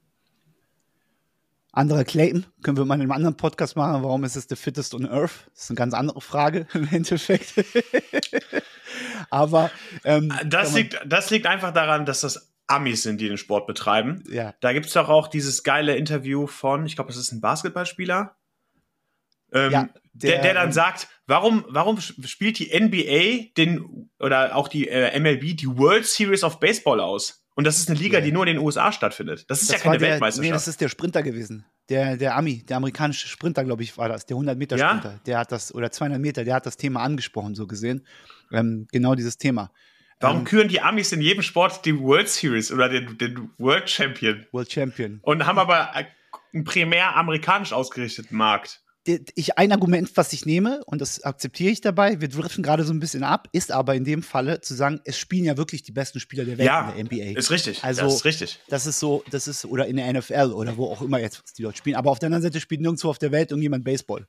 [1.75, 4.93] Anderer Claim, können wir mal in einem anderen Podcast machen, warum ist es the fittest
[4.93, 5.49] on earth?
[5.55, 7.55] Das ist eine ganz andere Frage im Endeffekt.
[9.30, 9.72] Aber
[10.04, 14.24] ähm, das, liegt, das liegt einfach daran, dass das Amis sind, die den Sport betreiben.
[14.30, 14.54] Ja.
[14.62, 18.36] Da gibt es doch auch dieses geile Interview von, ich glaube, das ist ein Basketballspieler,
[19.52, 24.56] ähm, ja, der, der, der, dann ähm, sagt, warum, warum spielt die NBA den oder
[24.56, 27.46] auch die äh, MLB die World Series of Baseball aus?
[27.56, 28.26] Und das ist eine Liga, Ja.
[28.26, 29.46] die nur in den USA stattfindet.
[29.48, 30.48] Das ist Das ja keine der, Weltmeisterschaft.
[30.48, 31.65] Nee, das ist der Sprinter gewesen.
[31.89, 34.26] Der, der Ami, der amerikanische Sprinter, glaube ich, war das.
[34.26, 35.19] Der 100-Meter-Sprinter.
[35.28, 38.08] Der hat das, oder 200 Meter, der hat das Thema angesprochen, so gesehen.
[38.53, 39.71] Ähm, genau dieses Thema.
[40.19, 43.89] Warum ähm, küren die Amis in jedem Sport die World Series oder den, den World
[43.89, 45.19] Champion World Champion.
[45.21, 48.79] und haben aber einen primär amerikanisch ausgerichteten Markt?
[49.05, 52.93] Ich, ein Argument, was ich nehme, und das akzeptiere ich dabei, wir driften gerade so
[52.93, 55.91] ein bisschen ab, ist aber in dem Falle zu sagen, es spielen ja wirklich die
[55.91, 57.37] besten Spieler der Welt Ja, in der NBA.
[57.37, 57.83] ist richtig.
[57.83, 58.59] Also- das ist richtig.
[58.69, 61.63] Das ist so, das ist, oder in der NFL oder wo auch immer jetzt die
[61.63, 61.97] dort spielen.
[61.97, 64.25] Aber auf der anderen Seite spielt nirgendwo auf der Welt irgendjemand Baseball.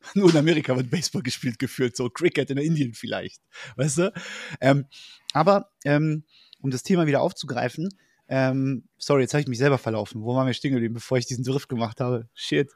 [0.14, 3.42] Nur in Amerika wird Baseball gespielt, gefühlt, so Cricket in Indien vielleicht.
[3.76, 4.12] Weißt du?
[4.60, 4.86] Ähm,
[5.32, 6.24] aber, ähm,
[6.60, 7.88] um das Thema wieder aufzugreifen,
[8.28, 10.22] ähm, sorry, jetzt habe ich mich selber verlaufen.
[10.22, 12.28] Wo waren wir stehen geblieben, bevor ich diesen Drift gemacht habe?
[12.34, 12.70] Shit.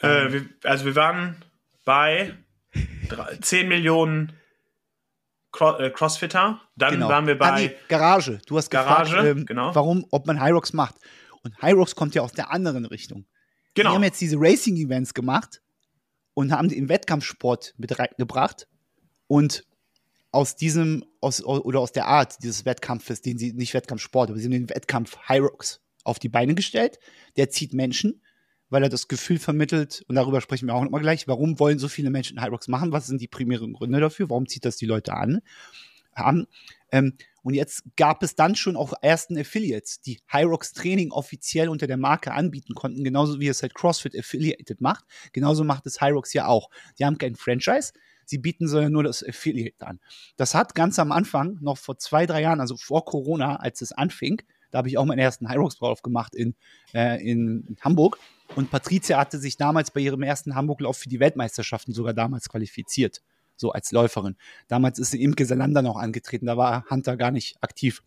[0.00, 1.36] Äh, wir, also wir waren
[1.84, 2.34] bei
[3.08, 4.32] drei- 10 Millionen
[5.58, 6.60] äh, Crossfitter.
[6.76, 8.40] Dann waren wir bei Ah, nee, Garage.
[8.46, 9.74] Du hast Garage, gefragt, ähm, genau.
[9.74, 10.96] warum, ob man Hyrox macht.
[11.42, 13.26] Und Hyrox kommt ja aus der anderen Richtung.
[13.76, 13.94] Die genau.
[13.94, 15.62] haben jetzt diese Racing-Events gemacht
[16.40, 18.66] und haben den Wettkampfsport mit reingebracht.
[19.26, 19.66] Und
[20.32, 24.46] aus diesem, aus, oder aus der Art dieses Wettkampfes, den sie, nicht Wettkampfsport, aber sie
[24.46, 26.98] haben den Wettkampf Hyrox auf die Beine gestellt.
[27.36, 28.22] Der zieht Menschen,
[28.70, 31.78] weil er das Gefühl vermittelt, und darüber sprechen wir auch noch mal gleich, warum wollen
[31.78, 32.92] so viele Menschen Hyrox machen?
[32.92, 34.30] Was sind die primären Gründe dafür?
[34.30, 35.40] Warum zieht das die Leute an?
[36.14, 36.46] Haben,
[36.90, 41.86] ähm, und jetzt gab es dann schon auch ersten Affiliates, die Hyrox Training offiziell unter
[41.86, 45.04] der Marke anbieten konnten, genauso wie es halt CrossFit Affiliated macht.
[45.32, 46.70] Genauso macht es Hyrox ja auch.
[46.98, 47.92] Die haben kein Franchise,
[48.24, 50.00] sie bieten sondern nur das Affiliate an.
[50.36, 53.92] Das hat ganz am Anfang, noch vor zwei, drei Jahren, also vor Corona, als es
[53.92, 56.54] anfing, da habe ich auch meinen ersten Hyrox drauf gemacht in,
[56.94, 58.18] äh, in, in Hamburg.
[58.54, 63.20] Und Patricia hatte sich damals bei ihrem ersten Hamburg-Lauf für die Weltmeisterschaften sogar damals qualifiziert
[63.60, 64.36] so als Läuferin.
[64.68, 68.02] Damals ist sie Imke Salander noch angetreten, da war Hunter gar nicht aktiv,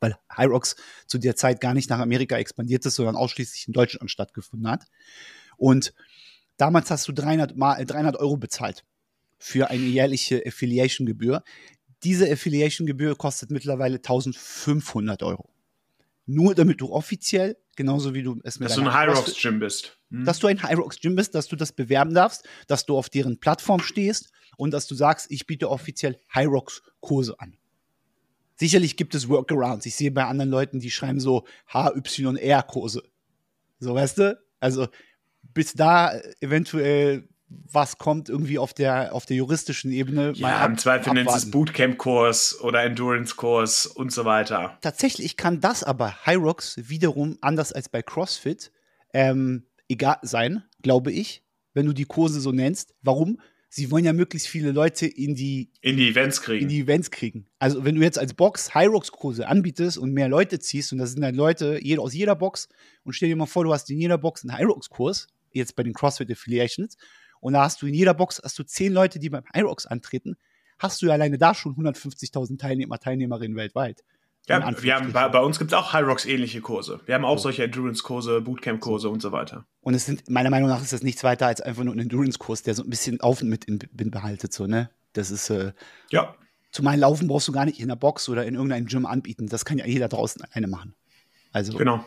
[0.00, 4.10] weil Hyrox zu der Zeit gar nicht nach Amerika expandiert ist, sondern ausschließlich in Deutschland
[4.10, 4.86] stattgefunden hat.
[5.56, 5.92] Und
[6.56, 8.84] damals hast du 300, mal, 300 Euro bezahlt
[9.38, 11.42] für eine jährliche Affiliation-Gebühr.
[12.02, 15.50] Diese Affiliation-Gebühr kostet mittlerweile 1500 Euro.
[16.26, 19.96] Nur damit du offiziell, genauso wie du es mit dass du ein Hyrox-Gym bist.
[20.10, 20.26] Hm?
[20.26, 23.40] dass du ein Hyrox Gym bist, dass du das bewerben darfst, dass du auf deren
[23.40, 27.56] Plattform stehst und dass du sagst, ich biete offiziell Hyrox Kurse an.
[28.56, 29.86] Sicherlich gibt es Workarounds.
[29.86, 33.02] Ich sehe bei anderen Leuten, die schreiben so HYR Kurse.
[33.78, 34.38] So, weißt du?
[34.58, 34.88] Also
[35.54, 41.12] bis da eventuell was kommt irgendwie auf der auf der juristischen Ebene ja, im Zweifel
[41.14, 44.78] nennt es Bootcamp-Kurs oder Endurance-Kurs und so weiter.
[44.80, 48.70] Tatsächlich kann das aber Hyrox wiederum anders als bei CrossFit
[49.12, 51.42] ähm, egal sein, glaube ich,
[51.74, 52.94] wenn du die Kurse so nennst.
[53.02, 53.40] Warum?
[53.72, 56.62] Sie wollen ja möglichst viele Leute in die, In die Events kriegen.
[56.62, 57.46] in die Events kriegen.
[57.60, 61.22] Also wenn du jetzt als Box Hyrox-Kurse anbietest und mehr Leute ziehst, und das sind
[61.22, 62.68] dann Leute aus jeder Box,
[63.04, 65.92] und stell dir mal vor, du hast in jeder Box einen Hyrox-Kurs, jetzt bei den
[65.92, 66.96] CrossFit Affiliations,
[67.40, 70.36] und da hast du in jeder Box hast du zehn Leute, die beim Hyrox antreten,
[70.78, 74.02] hast du ja alleine da schon 150.000 Teilnehmer, Teilnehmerinnen weltweit.
[74.48, 77.00] Ja, wir haben, bei, bei uns gibt es auch Hyrox-ähnliche Kurse.
[77.06, 77.44] Wir haben auch So.
[77.44, 79.64] solche Endurance-Kurse, Bootcamp-Kurse und so weiter.
[79.80, 82.62] Und es sind, meiner Meinung nach ist das nichts weiter als einfach nur ein Endurance-Kurs,
[82.62, 84.90] der so ein bisschen auf und mit in, in behaltet, so, ne?
[85.12, 85.72] Das ist, äh,
[86.10, 86.34] Ja,
[86.72, 89.46] zumal Laufen brauchst du gar nicht in der Box oder in irgendeinem Gym anbieten.
[89.46, 90.94] Das kann ja jeder draußen alleine machen.
[91.52, 92.04] Also, genau.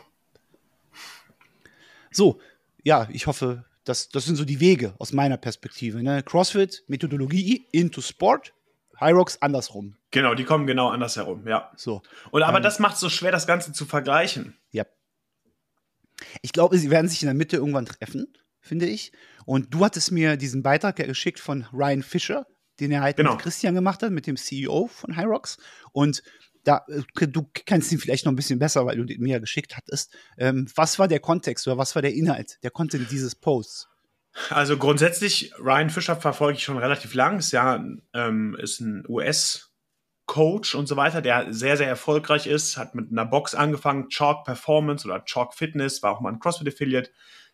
[2.10, 2.40] so,
[2.82, 6.22] ja, ich hoffe, das, das sind so die Wege aus meiner Perspektive, ne?
[6.22, 8.52] CrossFit, Methodologie into Sport,
[8.98, 9.96] Hyrox andersrum.
[10.10, 11.70] Genau, die kommen genau anders herum, ja.
[11.76, 12.62] So, Und aber Ähm.
[12.62, 14.56] das macht es so schwer, das Ganze zu vergleichen.
[14.70, 14.84] ja.
[16.42, 19.12] Ich glaube, sie werden sich in der Mitte irgendwann treffen, finde ich.
[19.46, 22.46] Und du hattest mir diesen Beitrag geschickt von Ryan Fisher,
[22.80, 23.32] den er halt Genau.
[23.32, 25.58] mit Christian gemacht hat, mit dem CEO von Hyrox.
[25.92, 26.22] Und
[26.64, 29.38] da, äh, du kennst ihn vielleicht noch ein bisschen besser, weil du den mir ja
[29.38, 30.16] geschickt hattest.
[30.38, 33.88] Ähm, was war der Kontext oder was war der Inhalt, der Content dieses Posts?
[34.50, 37.38] Also grundsätzlich, Ryan Fischer verfolge ich schon relativ lang.
[37.38, 42.76] Ist ja ähm, ist ein US-Coach und so weiter, der sehr, sehr erfolgreich ist.
[42.76, 47.10] Hat mit einer Box angefangen, Chalk Performance oder Chalk Fitness, war auch mal ein CrossFit-Affiliate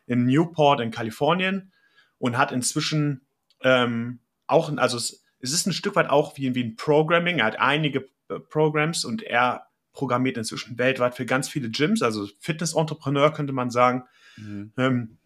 [0.07, 1.73] in Newport in Kalifornien
[2.19, 3.27] und hat inzwischen
[3.63, 7.39] ähm, auch, also es, es ist ein Stück weit auch wie, wie ein Programming.
[7.39, 13.33] Er hat einige Programs und er programmiert inzwischen weltweit für ganz viele Gyms, also Fitness-Entrepreneur
[13.33, 14.05] könnte man sagen.
[14.77, 15.19] Ähm,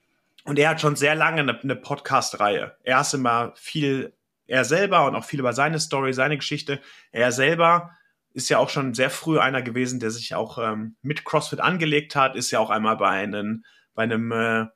[0.44, 2.76] und er hat schon sehr lange eine, eine Podcast-Reihe.
[2.82, 4.14] Er ist immer viel,
[4.46, 6.80] er selber und auch viel über seine Story, seine Geschichte.
[7.12, 7.90] Er selber
[8.32, 12.16] ist ja auch schon sehr früh einer gewesen, der sich auch ähm, mit CrossFit angelegt
[12.16, 13.64] hat, ist ja auch einmal bei einem,
[13.94, 14.66] bei einem äh,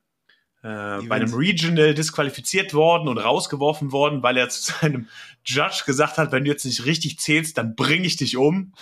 [0.61, 5.07] äh, bei einem Regional disqualifiziert worden und rausgeworfen worden, weil er zu seinem
[5.45, 8.73] Judge gesagt hat, wenn du jetzt nicht richtig zählst, dann bringe ich dich um.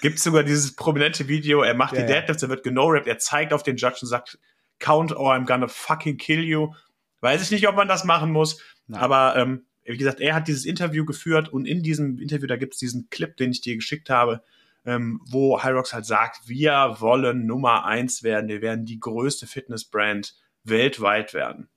[0.00, 3.52] Gibt sogar dieses prominente Video, er macht ja, die Deadlifts, er wird genorappt, er zeigt
[3.52, 4.38] auf den Judge und sagt,
[4.80, 6.74] count or I'm gonna fucking kill you.
[7.20, 9.00] Weiß ich nicht, ob man das machen muss, Nein.
[9.00, 12.74] aber ähm, wie gesagt, er hat dieses Interview geführt und in diesem Interview, da gibt
[12.74, 14.42] es diesen Clip, den ich dir geschickt habe,
[14.84, 20.34] ähm, wo Hyrox halt sagt, wir wollen Nummer eins werden, wir werden die größte Fitnessbrand
[20.70, 21.68] weltweit werden.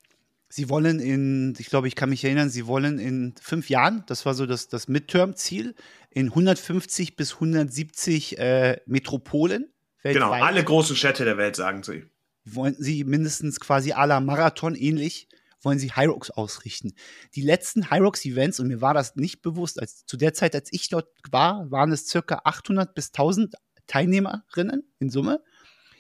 [0.50, 4.24] Sie wollen in, ich glaube, ich kann mich erinnern, Sie wollen in fünf Jahren, das
[4.26, 5.74] war so das, das Midterm-Ziel,
[6.12, 10.14] in 150 bis 170 äh, Metropolen weltweit.
[10.14, 12.06] Genau, alle großen Städte der Welt, sagen Sie.
[12.46, 15.28] Wollen Sie mindestens quasi à la Marathon ähnlich,
[15.64, 16.94] wollen Sie Hyrox ausrichten.
[17.34, 20.90] Die letzten Hyrox-Events, und mir war das nicht bewusst, als zu der Zeit, als ich
[20.90, 23.56] dort war, waren es circa 800 bis 1000
[23.88, 25.44] Teilnehmerinnen in Summe.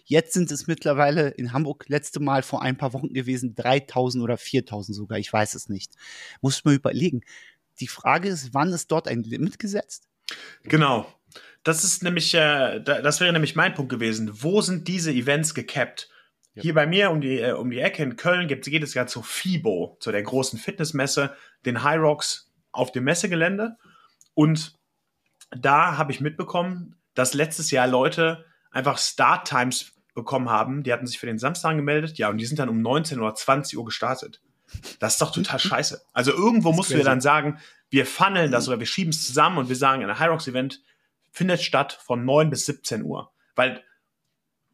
[0.05, 4.37] Jetzt sind es mittlerweile in Hamburg letzte Mal vor ein paar Wochen gewesen 3000 oder
[4.37, 5.93] 4000 sogar, ich weiß es nicht.
[6.41, 7.21] Muss man überlegen.
[7.79, 10.07] Die Frage ist, wann ist dort ein Limit gesetzt?
[10.63, 11.11] Genau.
[11.63, 14.29] Das ist nämlich, äh, das wäre nämlich mein Punkt gewesen.
[14.33, 16.09] Wo sind diese Events gecapped?
[16.55, 16.61] Ja.
[16.63, 19.07] Hier bei mir um die, äh, um die Ecke in Köln gibt es jedes Jahr
[19.07, 21.35] zur FIBO, zu der großen Fitnessmesse,
[21.65, 23.77] den High Rocks auf dem Messegelände.
[24.33, 24.77] Und
[25.51, 31.08] da habe ich mitbekommen, dass letztes Jahr Leute einfach Start Times bekommen haben, die hatten
[31.08, 33.86] sich für den Samstag gemeldet, ja, und die sind dann um 19 oder 20 Uhr
[33.86, 34.41] gestartet.
[34.99, 36.02] Das ist doch total scheiße.
[36.13, 39.58] Also irgendwo musst du ja dann sagen, wir funneln das oder wir schieben es zusammen
[39.58, 40.82] und wir sagen, ein High Rocks Event
[41.32, 43.32] findet statt von 9 bis 17 Uhr.
[43.56, 43.84] Weil,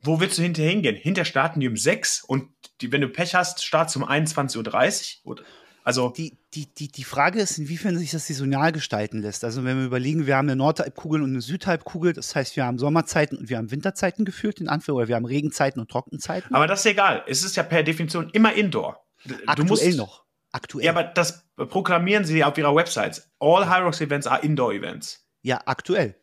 [0.01, 0.95] wo willst du hinterher hingehen?
[0.95, 2.49] Hinter starten die um 6 und
[2.81, 5.43] die, wenn du Pech hast, startest um 21.30 Uhr.
[5.89, 9.43] Also die, die, die, die Frage ist, inwiefern sich das saisonal gestalten lässt.
[9.43, 12.77] Also wenn wir überlegen, wir haben eine Nordhalbkugel und eine Südhalbkugel, das heißt, wir haben
[12.77, 16.53] Sommerzeiten und wir haben Winterzeiten gefühlt in Anführungszeichen, oder wir haben Regenzeiten und Trockenzeiten.
[16.53, 17.23] Aber das ist egal.
[17.25, 19.03] Es ist ja per Definition immer Indoor.
[19.47, 20.25] Aktuell du musst, noch.
[20.51, 20.85] Aktuell.
[20.85, 23.27] Ja, aber das proklamieren sie auf ihrer Website.
[23.39, 25.27] All Hyrox Events are Indoor Events.
[25.41, 26.15] Ja, aktuell.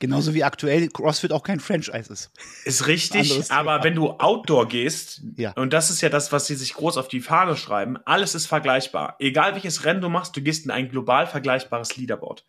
[0.00, 2.30] Genauso wie aktuell CrossFit auch kein Franchise ist.
[2.64, 5.52] Ist richtig, aber wenn du Outdoor gehst, ja.
[5.52, 8.46] und das ist ja das, was sie sich groß auf die Fahne schreiben, alles ist
[8.46, 9.14] vergleichbar.
[9.20, 12.44] Egal welches Rennen du machst, du gehst in ein global vergleichbares Leaderboard.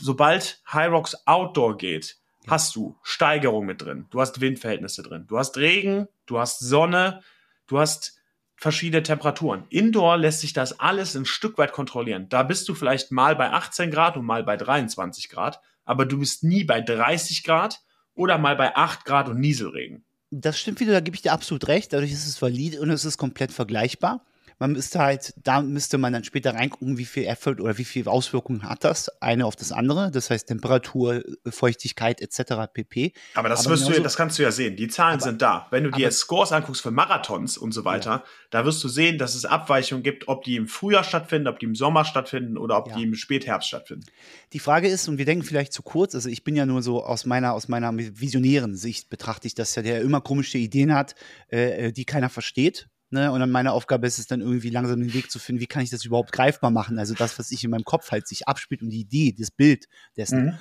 [0.00, 2.52] Sobald Hyrox Outdoor geht, ja.
[2.52, 7.22] hast du Steigerung mit drin, du hast Windverhältnisse drin, du hast Regen, du hast Sonne,
[7.66, 8.18] du hast
[8.54, 9.64] verschiedene Temperaturen.
[9.68, 12.28] Indoor lässt sich das alles ein Stück weit kontrollieren.
[12.28, 16.18] Da bist du vielleicht mal bei 18 Grad und mal bei 23 Grad aber du
[16.18, 17.80] bist nie bei 30 Grad
[18.14, 20.04] oder mal bei 8 Grad und Nieselregen.
[20.30, 21.92] Das stimmt wieder, da gebe ich dir absolut recht.
[21.92, 24.24] Dadurch ist es valid und es ist komplett vergleichbar
[24.62, 28.06] man müsste halt, da müsste man dann später reingucken, wie viel Effort oder wie viel
[28.06, 30.12] Auswirkungen hat das eine auf das andere.
[30.12, 32.72] Das heißt Temperatur, Feuchtigkeit etc.
[32.72, 33.12] pp.
[33.34, 34.76] Aber das aber wirst du, das kannst du ja sehen.
[34.76, 35.66] Die Zahlen aber, sind da.
[35.72, 38.24] Wenn du dir jetzt Scores anguckst für Marathons und so weiter, ja.
[38.50, 41.66] da wirst du sehen, dass es Abweichungen gibt, ob die im Frühjahr stattfinden, ob die
[41.66, 42.96] im Sommer stattfinden oder ob ja.
[42.96, 44.06] die im Spätherbst stattfinden.
[44.52, 47.02] Die Frage ist, und wir denken vielleicht zu kurz, also ich bin ja nur so
[47.02, 51.16] aus meiner, aus meiner visionären Sicht betrachte ich das ja, der immer komische Ideen hat,
[51.50, 53.30] äh, äh die keiner versteht Ne?
[53.30, 55.82] Und dann meine Aufgabe ist es dann irgendwie langsam den Weg zu finden, wie kann
[55.82, 56.98] ich das überhaupt greifbar machen?
[56.98, 59.86] Also das, was sich in meinem Kopf halt sich abspielt und die Idee, das Bild
[60.16, 60.46] dessen.
[60.46, 60.58] Mhm.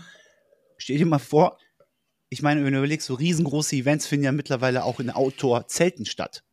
[0.78, 1.58] Stell dir mal vor,
[2.30, 6.44] ich meine, wenn du überlegst, so riesengroße Events finden ja mittlerweile auch in Outdoor-Zelten statt.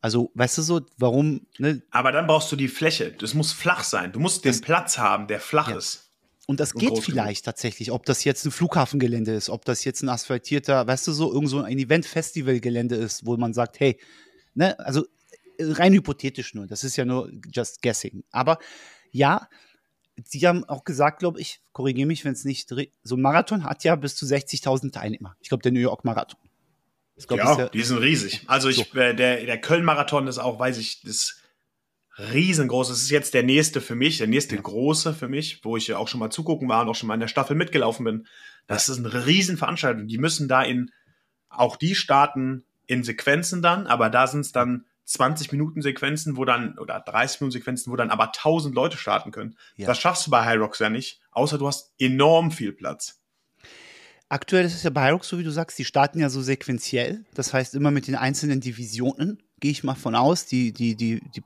[0.00, 1.46] Also, weißt du so, warum?
[1.58, 1.82] Ne?
[1.90, 3.12] Aber dann brauchst du die Fläche.
[3.12, 4.12] Das muss flach sein.
[4.12, 5.76] Du musst das, den Platz haben, der flach ja.
[5.76, 6.10] ist.
[6.46, 10.10] Und das geht vielleicht tatsächlich, ob das jetzt ein Flughafengelände ist, ob das jetzt ein
[10.10, 13.98] asphaltierter, weißt du so, irgend so ein Event-Festival-Gelände ist, wo man sagt, hey,
[14.54, 15.06] ne, also
[15.58, 18.24] äh, rein hypothetisch nur, das ist ja nur just guessing.
[18.30, 18.58] Aber
[19.10, 19.48] ja,
[20.22, 23.82] Sie haben auch gesagt, glaube ich, korrigiere mich, wenn es nicht, so ein Marathon hat
[23.82, 25.36] ja bis zu 60.000 Teilnehmer.
[25.40, 26.38] Ich glaube, der New York Marathon.
[27.26, 28.42] Glaub, ja, ja, die sind riesig.
[28.46, 28.98] Also ich, so.
[28.98, 31.40] äh, der, der Köln-Marathon ist auch, weiß ich, das
[32.18, 32.88] riesengroß.
[32.88, 34.60] Das ist jetzt der nächste für mich, der nächste ja.
[34.60, 37.14] große für mich, wo ich ja auch schon mal zugucken war und auch schon mal
[37.14, 38.26] in der Staffel mitgelaufen bin.
[38.66, 40.06] Das ist eine Riesenveranstaltung.
[40.06, 40.90] Die müssen da in,
[41.48, 46.44] auch die starten in Sequenzen dann, aber da sind es dann 20 Minuten Sequenzen, wo
[46.44, 49.56] dann, oder 30 Minuten Sequenzen, wo dann aber 1000 Leute starten können.
[49.76, 49.86] Ja.
[49.86, 53.20] Das schaffst du bei Hyrox ja nicht, außer du hast enorm viel Platz.
[54.28, 57.24] Aktuell ist es ja bei Hyrox, so wie du sagst, die starten ja so sequenziell.
[57.34, 61.20] Das heißt, immer mit den einzelnen Divisionen, gehe ich mal von aus, die, die, die,
[61.34, 61.42] die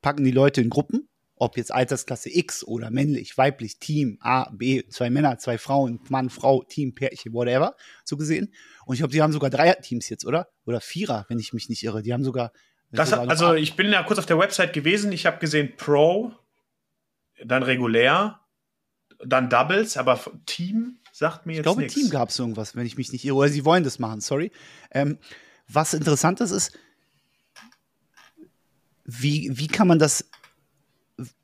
[0.00, 1.08] packen die Leute in Gruppen
[1.42, 6.30] ob jetzt Altersklasse X oder männlich, weiblich, Team A, B, zwei Männer, zwei Frauen, Mann,
[6.30, 8.54] Frau, Team, Pärchen, whatever, so gesehen.
[8.84, 10.48] Und ich glaube, die haben sogar Dreier-Teams jetzt, oder?
[10.64, 12.02] Oder Vierer, wenn ich mich nicht irre.
[12.02, 12.52] Die haben sogar.
[12.90, 15.12] Das sogar also, ich bin ja kurz auf der Website gewesen.
[15.12, 16.32] Ich habe gesehen Pro,
[17.44, 18.40] dann regulär,
[19.24, 21.94] dann Doubles, aber Team sagt mir jetzt Ich glaube, nix.
[21.94, 23.36] Team gab es irgendwas, wenn ich mich nicht irre.
[23.36, 24.50] Oder sie wollen das machen, sorry.
[24.90, 25.18] Ähm,
[25.68, 26.78] was interessant ist, ist,
[29.04, 30.28] wie, wie kann man das,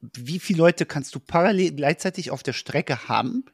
[0.00, 3.44] wie viele Leute kannst du parallel gleichzeitig auf der Strecke haben,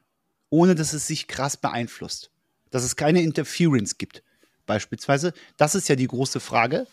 [0.49, 2.31] ohne dass es sich krass beeinflusst?
[2.71, 4.23] Dass es keine Interference gibt,
[4.65, 5.33] beispielsweise.
[5.57, 6.87] Das ist ja die große Frage.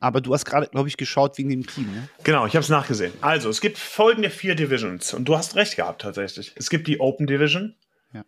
[0.00, 2.08] Aber du hast gerade, glaube ich, geschaut wegen dem Team, ne?
[2.24, 3.12] Genau, ich habe es nachgesehen.
[3.20, 5.12] Also, es gibt folgende vier Divisions.
[5.12, 6.54] Und du hast recht gehabt, tatsächlich.
[6.56, 7.76] Es gibt die Open Division.
[8.14, 8.24] Ja.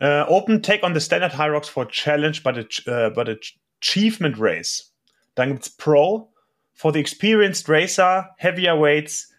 [0.00, 3.36] Uh, open take on the standard High Rocks for challenge by the, uh, by the
[3.80, 4.94] achievement race.
[5.34, 6.32] Dann gibt es Pro
[6.72, 9.32] for the experienced racer, heavier weights,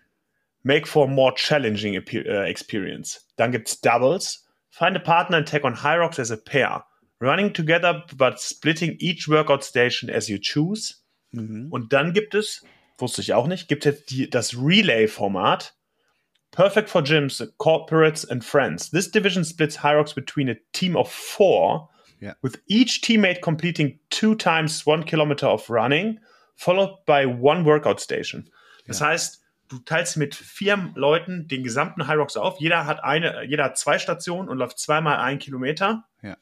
[0.64, 3.26] make for a more challenging uh, experience.
[3.38, 4.46] Dann gibt es Doubles.
[4.72, 6.84] Find a partner and take on Rocks as a pair.
[7.20, 10.96] Running together but splitting each workout station as you choose.
[11.34, 11.70] Mhm.
[11.70, 12.64] Und dann gibt es,
[12.98, 15.74] wusste ich auch nicht, gibt es die, das Relay-Format.
[16.52, 18.90] Perfect for gyms, corporates and friends.
[18.90, 21.90] This division splits Hyrox between a team of four,
[22.22, 22.34] yeah.
[22.42, 26.20] with each teammate completing two times one kilometer of running,
[26.56, 28.50] followed by one workout station.
[28.88, 29.08] Das ja.
[29.08, 29.39] heißt,
[29.70, 32.60] du teilst mit vier Leuten den gesamten Hyrox auf.
[32.60, 36.06] Jeder hat eine, jeder hat zwei Stationen und läuft zweimal einen Kilometer.
[36.22, 36.38] Ja.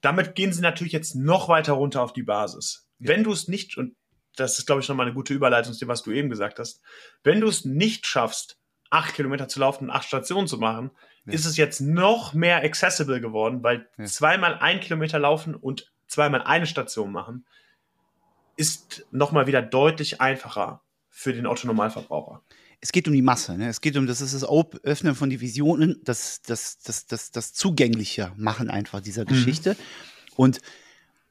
[0.00, 2.88] Damit gehen sie natürlich jetzt noch weiter runter auf die Basis.
[2.98, 3.96] Wenn du es nicht, und
[4.36, 6.82] das ist, glaube ich, nochmal eine gute Überleitung zu dem, was du eben gesagt hast,
[7.24, 8.58] wenn du es nicht schaffst,
[8.90, 10.90] acht Kilometer zu laufen und acht Stationen zu machen,
[11.24, 11.32] ja.
[11.32, 14.04] ist es jetzt noch mehr accessible geworden, weil ja.
[14.04, 17.46] zweimal ein Kilometer laufen und zweimal eine Station machen,
[18.56, 20.82] ist nochmal wieder deutlich einfacher
[21.20, 22.42] für den Otto-Normalverbraucher.
[22.80, 23.68] Es geht um die Masse, ne?
[23.68, 24.44] es geht um das, ist das
[24.82, 29.28] Öffnen von Divisionen, das, das, das, das, das zugänglicher machen einfach dieser mhm.
[29.28, 29.76] Geschichte.
[30.36, 30.60] Und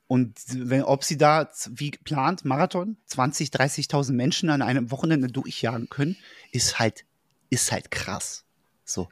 [0.05, 5.87] und wenn, ob sie da, wie plant, Marathon, 20, 30.000 Menschen an einem Wochenende durchjagen
[5.87, 6.17] können,
[6.51, 7.05] ist halt,
[7.51, 8.43] ist halt krass.
[8.83, 9.07] So.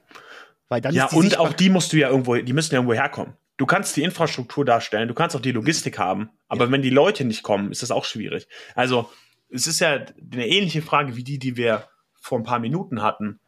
[0.69, 3.35] Weil dann ja, und auch die musst du ja irgendwo, die müssen ja irgendwo herkommen.
[3.57, 6.71] Du kannst die Infrastruktur darstellen, du kannst auch die Logistik haben, aber ja.
[6.71, 8.47] wenn die Leute nicht kommen, ist das auch schwierig.
[8.73, 9.07] Also,
[9.49, 11.87] es ist ja eine ähnliche Frage wie die, die wir
[12.19, 13.39] vor ein paar Minuten hatten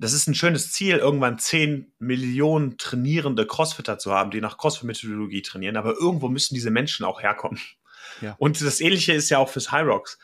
[0.00, 5.42] das ist ein schönes Ziel, irgendwann 10 Millionen trainierende Crossfitter zu haben, die nach Crossfit-Methodologie
[5.42, 7.60] trainieren, aber irgendwo müssen diese Menschen auch herkommen.
[8.22, 8.34] Ja.
[8.38, 10.18] Und das Ähnliche ist ja auch fürs High Rocks.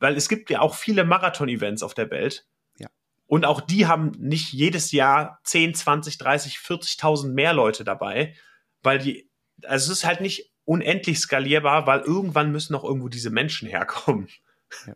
[0.00, 2.46] Weil es gibt ja auch viele Marathon-Events auf der Welt.
[2.78, 2.88] Ja.
[3.26, 8.34] Und auch die haben nicht jedes Jahr 10, 20, 30, 40.000 mehr Leute dabei,
[8.82, 9.30] weil die,
[9.64, 14.28] also es ist halt nicht unendlich skalierbar, weil irgendwann müssen auch irgendwo diese Menschen herkommen.
[14.86, 14.94] Ja.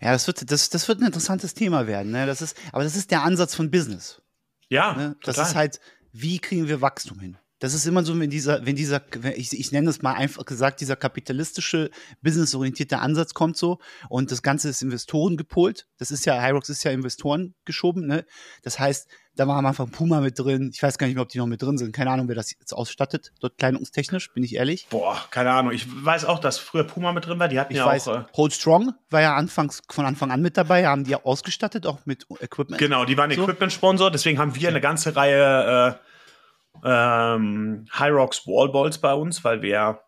[0.00, 2.12] Ja, das wird, das, das wird ein interessantes Thema werden.
[2.12, 2.26] Ne?
[2.26, 4.22] Das ist, aber das ist der Ansatz von Business.
[4.68, 4.94] Ja.
[4.94, 5.16] Ne?
[5.24, 5.50] Das total.
[5.50, 5.80] ist halt,
[6.12, 7.36] wie kriegen wir Wachstum hin?
[7.60, 9.02] Das ist immer so, wenn dieser, wenn dieser,
[9.36, 11.90] ich, ich nenne es mal einfach gesagt, dieser kapitalistische,
[12.22, 15.88] businessorientierte Ansatz kommt so und das Ganze ist Investoren gepolt.
[15.98, 18.24] Das ist ja, Hyrox ist ja Investoren geschoben, ne?
[18.62, 20.70] Das heißt, da war am Anfang Puma mit drin.
[20.74, 21.92] Ich weiß gar nicht mehr, ob die noch mit drin sind.
[21.92, 24.88] Keine Ahnung, wer das jetzt ausstattet, dort kleidungstechnisch, bin ich ehrlich.
[24.90, 25.72] Boah, keine Ahnung.
[25.72, 27.46] Ich weiß auch, dass früher Puma mit drin war.
[27.46, 28.16] Die hatten ich ja weiß, auch.
[28.16, 32.04] Äh Hold Strong war ja anfangs, von Anfang an mit dabei, haben die ausgestattet, auch
[32.04, 32.78] mit Equipment.
[32.78, 33.42] Genau, die waren so.
[33.42, 34.10] Equipment-Sponsor.
[34.10, 36.08] Deswegen haben wir eine ganze Reihe äh,
[36.84, 40.00] ähm, High Rocks Wallballs bei uns, weil wir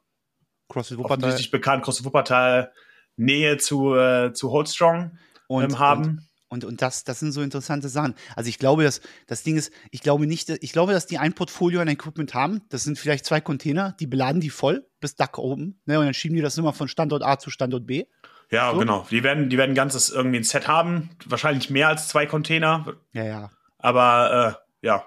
[0.69, 1.39] CrossFit Wuppertal.
[1.51, 2.73] bekannt, CrossFit Wuppertal
[3.17, 6.05] Nähe zu, äh, zu Hold Strong und, ähm, haben.
[6.05, 8.17] Und und, und das, das sind so interessante Sachen.
[8.35, 11.33] Also ich glaube, dass das Ding ist, ich glaube nicht, ich glaube, dass die ein
[11.33, 12.63] Portfolio an Equipment haben.
[12.71, 15.81] Das sind vielleicht zwei Container, die beladen die voll bis Dach oben.
[15.87, 16.01] Ne?
[16.01, 18.05] Und dann schieben die das immer von Standort A zu Standort B.
[18.51, 18.81] Ja, so.
[18.81, 19.07] genau.
[19.13, 21.11] Die werden, die werden ein ganzes irgendwie ein Set haben.
[21.25, 22.97] Wahrscheinlich mehr als zwei Container.
[23.13, 23.51] Ja, ja.
[23.79, 25.07] Aber äh, ja.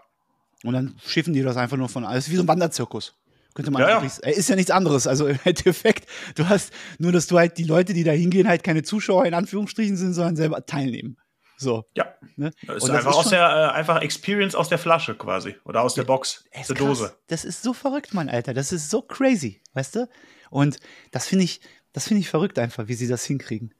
[0.64, 2.30] Und dann schiffen die das einfach nur von alles.
[2.30, 3.16] Wie so ein Wanderzirkus.
[3.54, 4.30] Könnte man ja, ja.
[4.30, 5.06] Ist ja nichts anderes.
[5.06, 8.64] Also im Endeffekt, du hast nur, dass du halt die Leute, die da hingehen, halt
[8.64, 11.18] keine Zuschauer in Anführungsstrichen sind, sondern selber teilnehmen.
[11.58, 11.86] So.
[11.96, 12.14] Ja.
[12.36, 12.52] Ne?
[12.66, 15.56] Das ist einfach, ist aus der, äh, einfach Experience aus der Flasche quasi.
[15.66, 17.16] Oder aus der Box, aus der Dose.
[17.28, 18.54] Das ist so verrückt, Mann, Alter.
[18.54, 20.10] Das ist so crazy, weißt du?
[20.50, 20.80] Und
[21.12, 21.62] das finde ich,
[21.94, 23.74] das finde ich verrückt einfach, wie sie das hinkriegen.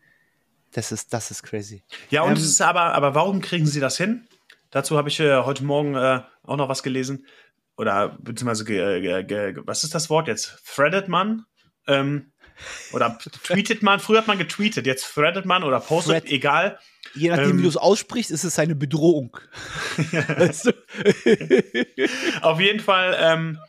[0.72, 1.84] Das ist, das ist crazy.
[2.10, 4.28] Ja, und ähm, es ist aber, aber warum kriegen sie das hin?
[4.74, 7.28] Dazu habe ich äh, heute Morgen äh, auch noch was gelesen.
[7.78, 8.66] Oder beziehungsweise,
[9.66, 10.64] was ist das Wort jetzt?
[10.66, 11.46] Threaded man?
[11.88, 12.34] Ähm,
[12.92, 14.00] oder tweetet man?
[14.00, 16.32] Früher hat man getweetet, jetzt threadet man oder postet, Thread.
[16.32, 16.80] egal.
[17.14, 19.38] Je nachdem, ähm, wie du es aussprichst, ist es eine Bedrohung.
[19.98, 20.72] weißt du?
[22.42, 23.60] Auf jeden Fall, ähm,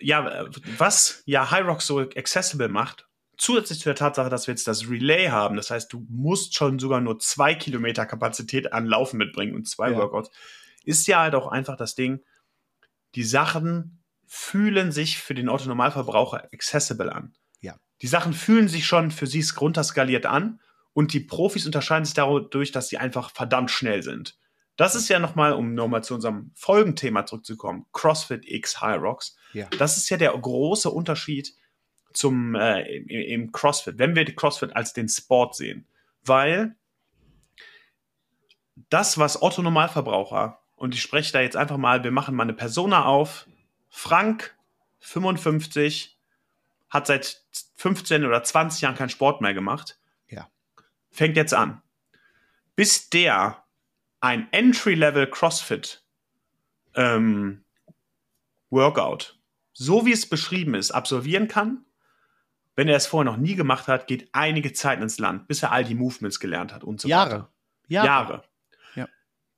[0.00, 0.46] ja,
[0.76, 3.05] was ja High Rock so accessible macht,
[3.36, 6.78] zusätzlich zu der Tatsache, dass wir jetzt das Relay haben, das heißt, du musst schon
[6.78, 9.98] sogar nur zwei Kilometer Kapazität an Laufen mitbringen und zwei ja.
[9.98, 10.30] Workouts,
[10.84, 12.20] ist ja halt auch einfach das Ding,
[13.14, 17.34] die Sachen fühlen sich für den Autonormalverbraucher accessible an.
[17.60, 17.76] Ja.
[18.02, 20.60] Die Sachen fühlen sich schon für sie runterskaliert an
[20.92, 24.38] und die Profis unterscheiden sich dadurch, dass sie einfach verdammt schnell sind.
[24.76, 29.36] Das ist ja nochmal, um nochmal zu unserem Folgenthema zurückzukommen, CrossFit X High Rocks.
[29.54, 29.68] Ja.
[29.78, 31.54] Das ist ja der große Unterschied
[32.16, 35.86] zum äh, im, im CrossFit, wenn wir die CrossFit als den Sport sehen,
[36.24, 36.76] weil
[38.90, 42.52] das, was Otto Normalverbraucher, und ich spreche da jetzt einfach mal, wir machen mal eine
[42.52, 43.46] Persona auf,
[43.88, 44.54] Frank,
[44.98, 46.18] 55,
[46.90, 47.42] hat seit
[47.76, 49.98] 15 oder 20 Jahren keinen Sport mehr gemacht.
[50.28, 50.48] Ja.
[51.10, 51.82] Fängt jetzt an.
[52.74, 53.64] Bis der
[54.20, 56.04] ein Entry-Level CrossFit
[56.94, 57.64] ähm,
[58.68, 59.38] Workout,
[59.72, 61.85] so wie es beschrieben ist, absolvieren kann,
[62.76, 65.72] wenn er es vorher noch nie gemacht hat, geht einige Zeit ins Land, bis er
[65.72, 67.30] all die Movements gelernt hat und so Jahre.
[67.30, 67.50] weiter.
[67.88, 68.06] Jahre.
[68.06, 68.44] Jahre.
[68.94, 69.08] Ja.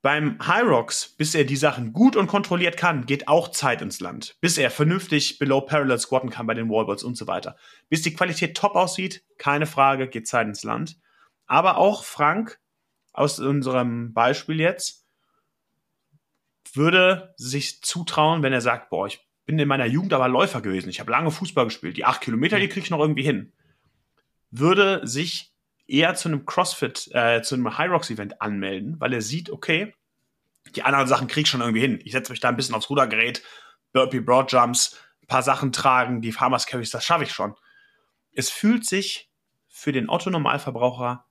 [0.02, 3.98] Beim High Rocks, bis er die Sachen gut und kontrolliert kann, geht auch Zeit ins
[4.00, 4.36] Land.
[4.40, 7.56] Bis er vernünftig below parallel squatten kann bei den Wallballs und so weiter.
[7.88, 10.98] Bis die Qualität top aussieht, keine Frage, geht Zeit ins Land.
[11.46, 12.60] Aber auch Frank
[13.12, 15.06] aus unserem Beispiel jetzt
[16.74, 20.90] würde sich zutrauen, wenn er sagt, boah, ich bin in meiner Jugend aber Läufer gewesen,
[20.90, 23.52] ich habe lange Fußball gespielt, die acht Kilometer, die kriege ich noch irgendwie hin,
[24.50, 25.54] würde sich
[25.86, 29.94] eher zu einem CrossFit, äh, zu einem High Rocks Event anmelden, weil er sieht, okay,
[30.76, 31.98] die anderen Sachen kriege ich schon irgendwie hin.
[32.04, 33.42] Ich setze mich da ein bisschen aufs Rudergerät,
[33.94, 37.54] Burpee Broad Jumps, ein paar Sachen tragen, die Farmers Carries, das schaffe ich schon.
[38.34, 39.30] Es fühlt sich
[39.70, 41.24] für den Otto Normalverbraucher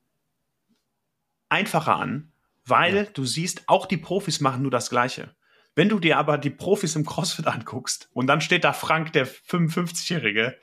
[1.50, 2.32] einfacher an,
[2.66, 3.04] weil Ja.
[3.04, 5.36] du siehst, auch die Profis machen nur das Gleiche.
[5.78, 9.28] Wenn du dir aber die Profis im CrossFit anguckst und dann steht da Frank, der
[9.28, 10.58] 55-Jährige,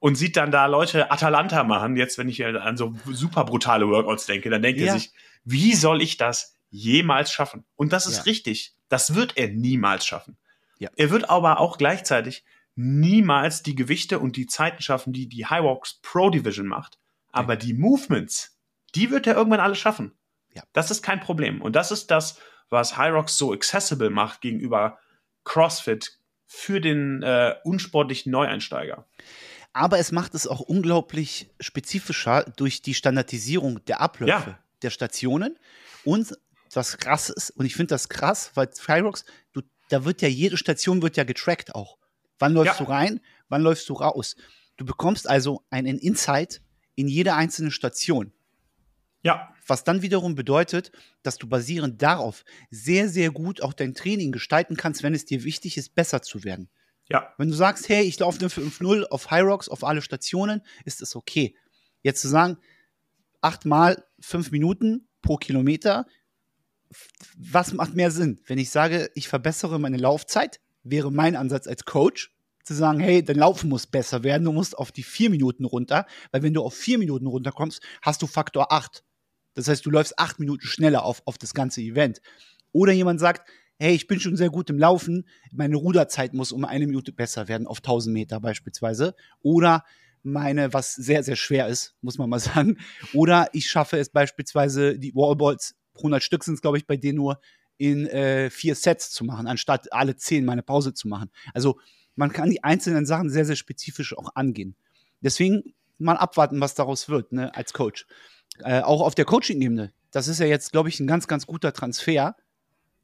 [0.00, 4.26] und sieht dann da Leute Atalanta machen, jetzt wenn ich an so super brutale Workouts
[4.26, 4.88] denke, dann denkt Ja.
[4.88, 5.12] er sich,
[5.44, 7.64] wie soll ich das jemals schaffen?
[7.74, 8.22] Und das ist Ja.
[8.24, 8.74] richtig.
[8.90, 10.36] Das wird er niemals schaffen.
[10.78, 10.90] Ja.
[10.96, 12.44] Er wird aber auch gleichzeitig
[12.74, 16.98] niemals die Gewichte und die Zeiten schaffen, die die High Rocks Pro Division macht.
[17.32, 18.58] Aber die Movements,
[18.94, 20.12] die wird er irgendwann alle schaffen.
[20.54, 20.62] Ja.
[20.74, 21.62] Das ist kein Problem.
[21.62, 22.38] Und das ist das,
[22.70, 24.98] was High Rocks so accessible macht gegenüber
[25.44, 29.06] CrossFit für den äh, unsportlichen Neueinsteiger.
[29.72, 34.58] Aber es macht es auch unglaublich spezifischer durch die Standardisierung der Abläufe Ja.
[34.82, 35.58] der Stationen.
[36.04, 36.36] Und
[36.72, 40.56] was krass ist, und ich finde das krass, weil Fireworks, du, da wird ja jede
[40.56, 41.98] Station wird ja getrackt auch.
[42.38, 42.84] Wann läufst Ja.
[42.86, 44.34] du rein, wann läufst du raus?
[44.76, 46.62] Du bekommst also einen Insight
[46.96, 48.32] in jede einzelne Station.
[49.22, 50.92] Ja, Was dann wiederum bedeutet,
[51.22, 55.44] dass du basierend darauf sehr, sehr gut auch dein Training gestalten kannst, wenn es dir
[55.44, 56.68] wichtig ist, besser zu werden.
[57.08, 60.62] ja, Wenn du sagst, hey, ich laufe eine 5-0 auf High Rocks, auf alle Stationen,
[60.84, 61.54] ist es okay.
[62.02, 62.58] Jetzt zu sagen,
[63.40, 66.06] achtmal fünf Minuten pro Kilometer,
[67.36, 68.40] was macht mehr Sinn?
[68.46, 72.32] Wenn ich sage, ich verbessere meine Laufzeit, wäre mein Ansatz als Coach,
[72.64, 76.06] zu sagen, hey, dein Laufen muss besser werden, du musst auf die vier Minuten runter,
[76.30, 79.02] weil wenn du auf vier Minuten runterkommst, hast du Faktor acht.
[79.54, 82.20] Das heißt, du läufst acht Minuten schneller auf, auf das ganze Event.
[82.72, 83.48] Oder jemand sagt,
[83.78, 87.48] hey, ich bin schon sehr gut im Laufen, meine Ruderzeit muss um eine Minute besser
[87.48, 89.14] werden, auf 1000 Meter beispielsweise.
[89.42, 89.84] Oder
[90.22, 92.78] meine, was sehr, sehr schwer ist, muss man mal sagen.
[93.14, 97.16] Oder ich schaffe es beispielsweise, die Wallballs, 100 Stück sind es, glaube ich, bei denen
[97.16, 97.40] nur,
[97.78, 101.30] in äh, vier Sets zu machen, anstatt alle zehn meine Pause zu machen.
[101.54, 101.80] Also
[102.14, 104.76] man kann die einzelnen Sachen sehr, sehr spezifisch auch angehen.
[105.22, 108.06] Deswegen mal abwarten, was daraus wird, ne, als Coach.
[108.64, 109.92] Äh, auch auf der Coaching-Ebene.
[110.10, 112.36] Das ist ja jetzt, glaube ich, ein ganz, ganz guter Transfer.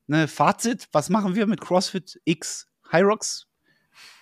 [0.07, 3.47] Ne, Fazit, was machen wir mit CrossFit X Rocks?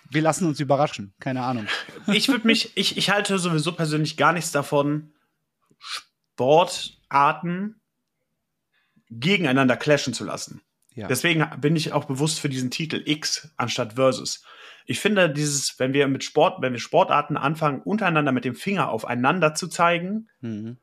[0.09, 1.67] Wir lassen uns überraschen, keine Ahnung.
[2.07, 5.13] ich würde mich, ich, ich halte sowieso persönlich gar nichts davon,
[5.77, 7.81] Sportarten
[9.09, 10.61] gegeneinander clashen zu lassen.
[10.93, 11.07] Ja.
[11.07, 14.43] Deswegen bin ich auch bewusst für diesen Titel X anstatt Versus.
[14.85, 18.89] Ich finde dieses, wenn wir mit Sport, wenn wir Sportarten anfangen, untereinander mit dem Finger
[18.89, 20.77] aufeinander zu zeigen, Mhm.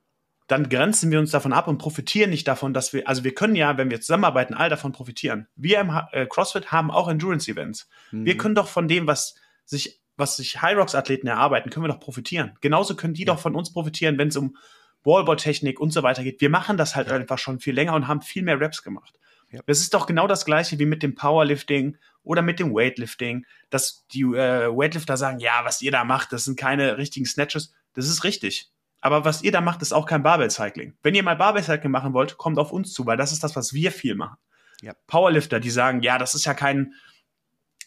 [0.49, 3.55] Dann grenzen wir uns davon ab und profitieren nicht davon, dass wir, also wir können
[3.57, 5.47] ja, wenn wir zusammenarbeiten, all davon profitieren.
[5.57, 7.89] Wir im äh, CrossFit haben auch Endurance-Events.
[8.11, 8.39] Wir Mhm.
[8.39, 9.35] können doch von dem, was
[9.65, 12.57] sich, was sich High Rocks Athleten erarbeiten, können wir doch profitieren.
[12.61, 13.27] Genauso können die Ja.
[13.33, 14.57] doch von uns profitieren, wenn es um
[15.05, 16.41] Wallball-Technik und so weiter geht.
[16.41, 19.19] Wir machen das halt einfach schon viel länger und haben viel mehr Raps gemacht.
[19.51, 19.61] Ja.
[19.67, 24.07] Das ist doch genau das Gleiche wie mit dem Powerlifting oder mit dem Weightlifting, dass
[24.09, 27.75] die äh, Weightlifter sagen, ja, was ihr da macht, das sind keine richtigen Snatches.
[27.95, 28.71] Das ist richtig.
[29.03, 30.95] Aber was ihr da macht, ist auch kein Barbell-Cycling.
[31.03, 33.75] Wenn ihr mal Barbell-Cycling machen wollt, kommt auf uns zu, weil das ist das, was
[33.75, 34.39] wir viel machen.
[34.81, 34.95] Ja.
[35.09, 36.95] Powerlifter, die sagen, ja, das ist ja kein,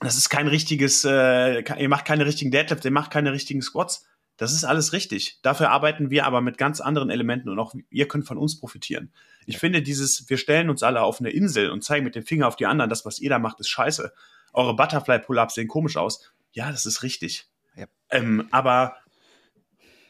[0.01, 4.05] das ist kein richtiges, äh, ihr macht keine richtigen Deadlifts, ihr macht keine richtigen Squats.
[4.37, 5.39] Das ist alles richtig.
[5.41, 9.13] Dafür arbeiten wir aber mit ganz anderen Elementen und auch ihr könnt von uns profitieren.
[9.45, 12.47] Ich finde dieses, wir stellen uns alle auf eine Insel und zeigen mit dem Finger
[12.47, 14.11] auf die anderen, das, was ihr da macht, ist scheiße.
[14.51, 16.29] Eure Butterfly-Pull-Ups sehen komisch aus.
[16.51, 17.47] Ja, das ist richtig.
[17.77, 17.85] Ja.
[18.09, 18.97] Ähm, aber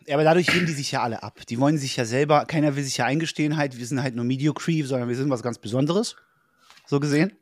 [0.07, 1.45] Ja, aber dadurch heben die sich ja alle ab.
[1.47, 4.25] Die wollen sich ja selber, keiner will sich ja eingestehen, halt, wir sind halt nur
[4.25, 6.15] Mediocre, sondern wir sind was ganz Besonderes.
[6.85, 7.33] So gesehen.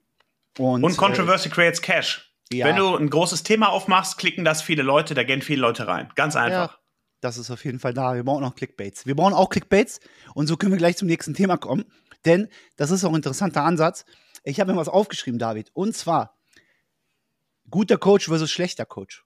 [0.58, 2.34] Und, Und Controversy creates Cash.
[2.52, 2.68] Ja.
[2.68, 6.10] Wenn du ein großes Thema aufmachst, klicken das viele Leute, da gehen viele Leute rein.
[6.16, 6.74] Ganz einfach.
[6.74, 6.80] Ja,
[7.20, 8.16] das ist auf jeden Fall da.
[8.16, 9.06] Wir brauchen auch Clickbaits.
[9.06, 10.00] Wir brauchen auch Clickbaits
[10.34, 11.86] und so können wir gleich zum nächsten Thema kommen.
[12.26, 12.48] Denn
[12.78, 14.06] das ist auch ein interessanter Ansatz.
[14.44, 15.72] Ich habe mir was aufgeschrieben, David.
[15.74, 16.38] Und zwar
[17.70, 19.26] guter Coach versus schlechter Coach.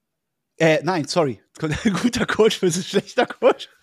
[0.58, 1.42] Äh, nein, sorry.
[2.02, 3.70] guter Coach versus schlechter Coach.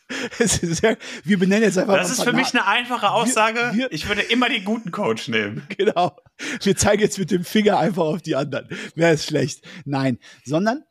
[0.82, 1.96] Ja, wir benennen jetzt einfach.
[1.96, 3.58] Das ist für mich eine einfache Aussage.
[3.72, 5.66] Wir, wir, ich würde immer den guten Coach nehmen.
[5.76, 6.16] Genau.
[6.62, 8.68] Wir zeigen jetzt mit dem Finger einfach auf die anderen.
[8.94, 9.66] Wer ist schlecht?
[9.84, 10.84] Nein, sondern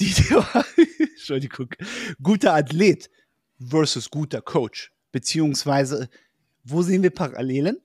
[0.00, 0.12] die,
[1.14, 1.68] Entschuldigung,
[2.22, 3.08] guter Athlet
[3.64, 4.92] versus guter Coach.
[5.12, 6.08] Beziehungsweise,
[6.64, 7.78] wo sehen wir Parallelen?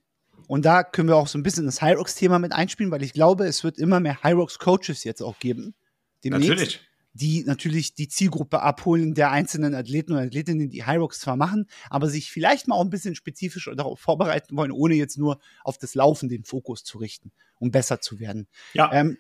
[0.48, 3.46] Und da können wir auch so ein bisschen das Hyrox-Thema mit einspielen, weil ich glaube,
[3.46, 5.76] es wird immer mehr Hyrox-Coaches jetzt auch geben.
[6.24, 6.80] Demnächst, natürlich.
[7.14, 12.08] Die natürlich die Zielgruppe abholen der einzelnen Athleten und Athletinnen, die Hyrox zwar machen, aber
[12.08, 15.94] sich vielleicht mal auch ein bisschen spezifisch darauf vorbereiten wollen, ohne jetzt nur auf das
[15.94, 18.48] Laufen den Fokus zu richten, um besser zu werden.
[18.74, 18.94] Ja.
[18.94, 19.18] Ähm,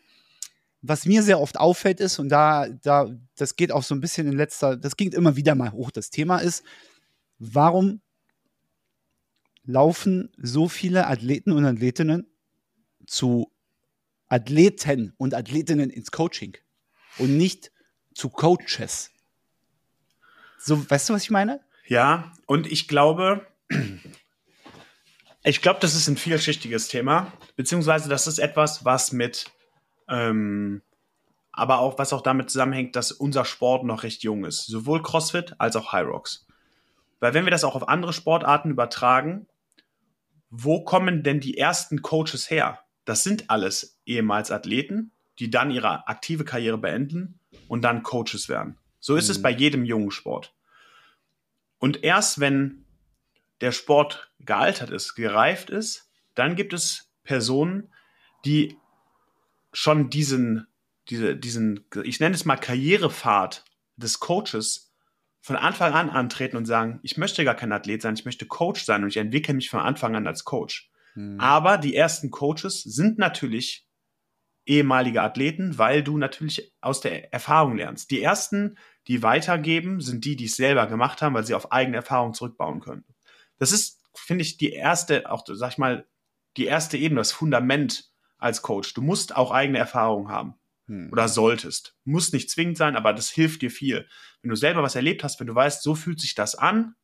[0.82, 4.26] was mir sehr oft auffällt ist, und da, da, das geht auch so ein bisschen
[4.28, 6.64] in letzter, das ging immer wieder mal hoch, das Thema ist,
[7.38, 8.02] warum
[9.64, 12.28] laufen so viele Athleten und Athletinnen
[13.06, 13.52] zu
[14.28, 16.58] Athleten und Athletinnen ins Coaching
[17.18, 17.72] und nicht
[18.14, 19.12] zu Coaches?
[20.57, 21.59] So, weißt du, was ich meine?
[21.88, 23.45] Ja, und ich glaube,
[25.43, 29.51] ich glaube, das ist ein vielschichtiges Thema, beziehungsweise das ist etwas, was mit
[30.07, 30.82] ähm,
[31.51, 34.66] aber auch, was auch damit zusammenhängt, dass unser Sport noch recht jung ist.
[34.66, 36.47] Sowohl CrossFit als auch High Rocks.
[37.20, 39.47] Weil wenn wir das auch auf andere Sportarten übertragen,
[40.49, 42.80] wo kommen denn die ersten Coaches her?
[43.05, 45.12] Das sind alles ehemals Athleten,
[45.42, 48.78] die dann ihre aktive Karriere beenden und dann Coaches werden.
[49.00, 49.32] So ist mhm.
[49.32, 50.54] es bei jedem jungen Sport.
[51.80, 52.86] Und erst wenn
[53.60, 57.89] der Sport gealtert ist, gereift ist, dann gibt es Personen,
[58.46, 58.78] die
[59.74, 60.68] schon diesen,
[61.10, 63.66] diese, diesen, ich nenne es mal Karrierepfad
[63.96, 64.94] des Coaches
[65.39, 68.84] von Anfang an antreten und sagen, ich möchte gar kein Athlet sein, ich möchte Coach
[68.84, 70.92] sein und ich entwickle mich von Anfang an als Coach.
[71.16, 71.39] Mhm.
[71.39, 73.88] Aber die ersten Coaches sind natürlich
[74.66, 78.12] ehemalige Athleten, weil du natürlich aus der Erfahrung lernst.
[78.12, 81.97] Die ersten, die weitergeben, sind die, die es selber gemacht haben, weil sie auf eigene
[81.97, 83.05] Erfahrung zurückbauen können.
[83.57, 86.07] Das ist, finde ich, die erste, auch sag ich mal,
[86.57, 88.93] die erste Ebene, das Fundament als Coach.
[88.93, 90.55] Du musst auch eigene Erfahrungen haben.
[90.88, 91.09] Hm.
[91.12, 91.95] Oder solltest.
[92.03, 94.07] Muss nicht zwingend sein, aber das hilft dir viel.
[94.41, 96.95] Wenn du selber was erlebt hast, wenn du weißt, so fühlt sich das an,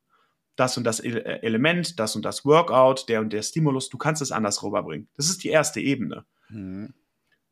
[0.55, 4.22] das und das äh, Element, das und das Workout, der und der Stimulus, du kannst
[4.22, 5.08] es anders rüberbringen.
[5.16, 6.26] Das ist die erste Ebene.
[6.47, 6.93] Hm.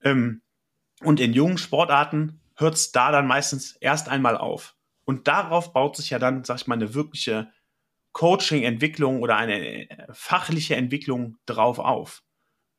[0.05, 0.41] Ähm,
[1.01, 4.75] und in jungen Sportarten hört es da dann meistens erst einmal auf.
[5.03, 7.51] Und darauf baut sich ja dann, sag ich mal, eine wirkliche
[8.13, 12.23] Coaching-Entwicklung oder eine äh, fachliche Entwicklung drauf auf.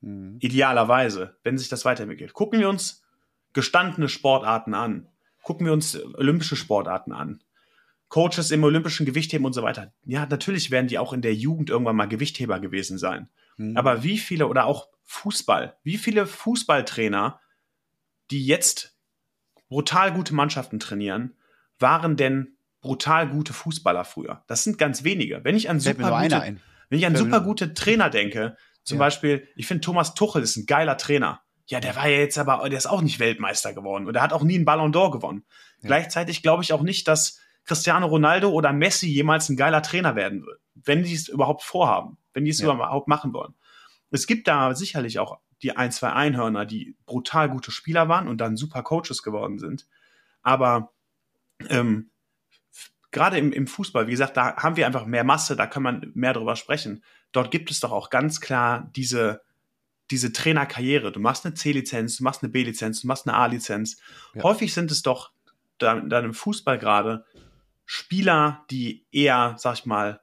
[0.01, 0.39] Mhm.
[0.41, 2.33] Idealerweise, wenn sich das weiterentwickelt.
[2.33, 3.05] Gucken wir uns
[3.53, 5.09] gestandene Sportarten an.
[5.43, 7.43] Gucken wir uns olympische Sportarten an.
[8.09, 9.93] Coaches im olympischen Gewichtheben und so weiter.
[10.05, 13.29] Ja, natürlich werden die auch in der Jugend irgendwann mal Gewichtheber gewesen sein.
[13.57, 13.77] Mhm.
[13.77, 17.41] Aber wie viele oder auch Fußball, wie viele Fußballtrainer,
[18.31, 18.99] die jetzt
[19.69, 21.37] brutal gute Mannschaften trainieren,
[21.79, 24.45] waren denn brutal gute Fußballer früher?
[24.47, 25.45] Das sind ganz wenige.
[25.45, 26.57] Wenn ich an super gute,
[26.89, 29.05] wenn ich an super gute Trainer denke, zum ja.
[29.05, 31.43] Beispiel, ich finde Thomas Tuchel ist ein geiler Trainer.
[31.67, 34.33] Ja, der war ja jetzt aber, der ist auch nicht Weltmeister geworden und der hat
[34.33, 35.45] auch nie einen Ballon d'Or gewonnen.
[35.83, 35.89] Ja.
[35.89, 40.47] Gleichzeitig glaube ich auch nicht, dass Cristiano Ronaldo oder Messi jemals ein geiler Trainer werden
[40.47, 42.73] wird, wenn die es überhaupt vorhaben, wenn die es ja.
[42.73, 43.55] überhaupt machen wollen.
[44.11, 48.39] Es gibt da sicherlich auch die ein, zwei Einhörner, die brutal gute Spieler waren und
[48.39, 49.87] dann super Coaches geworden sind.
[50.43, 50.93] Aber
[51.69, 52.11] ähm,
[53.11, 56.13] gerade im, im Fußball, wie gesagt, da haben wir einfach mehr Masse, da kann man
[56.15, 57.03] mehr drüber sprechen.
[57.33, 59.43] Dort gibt es doch auch ganz klar diese,
[60.11, 61.13] diese Trainerkarriere.
[61.13, 63.99] Du machst eine C-Lizenz, du machst eine B-Lizenz, du machst eine A-Lizenz.
[64.35, 64.43] Ja.
[64.43, 65.33] Häufig sind es doch
[65.79, 67.25] dann, dann im Fußball gerade
[67.87, 70.21] Spieler, die eher, sag ich mal,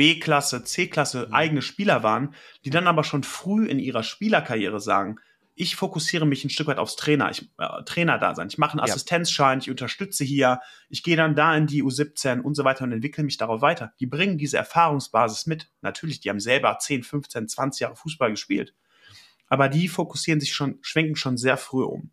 [0.00, 1.34] B-Klasse, C-Klasse mhm.
[1.34, 2.34] eigene Spieler waren,
[2.64, 5.20] die dann aber schon früh in ihrer Spielerkarriere sagen,
[5.54, 8.48] ich fokussiere mich ein Stück weit aufs Trainer, ich, äh, Trainer da sein.
[8.48, 8.94] Ich mache einen ja.
[8.94, 12.92] Assistenzschein, ich unterstütze hier, ich gehe dann da in die U17 und so weiter und
[12.92, 13.92] entwickle mich darauf weiter.
[14.00, 15.70] Die bringen diese Erfahrungsbasis mit.
[15.82, 18.72] Natürlich, die haben selber 10, 15, 20 Jahre Fußball gespielt.
[19.48, 22.10] Aber die fokussieren sich schon, schwenken schon sehr früh um.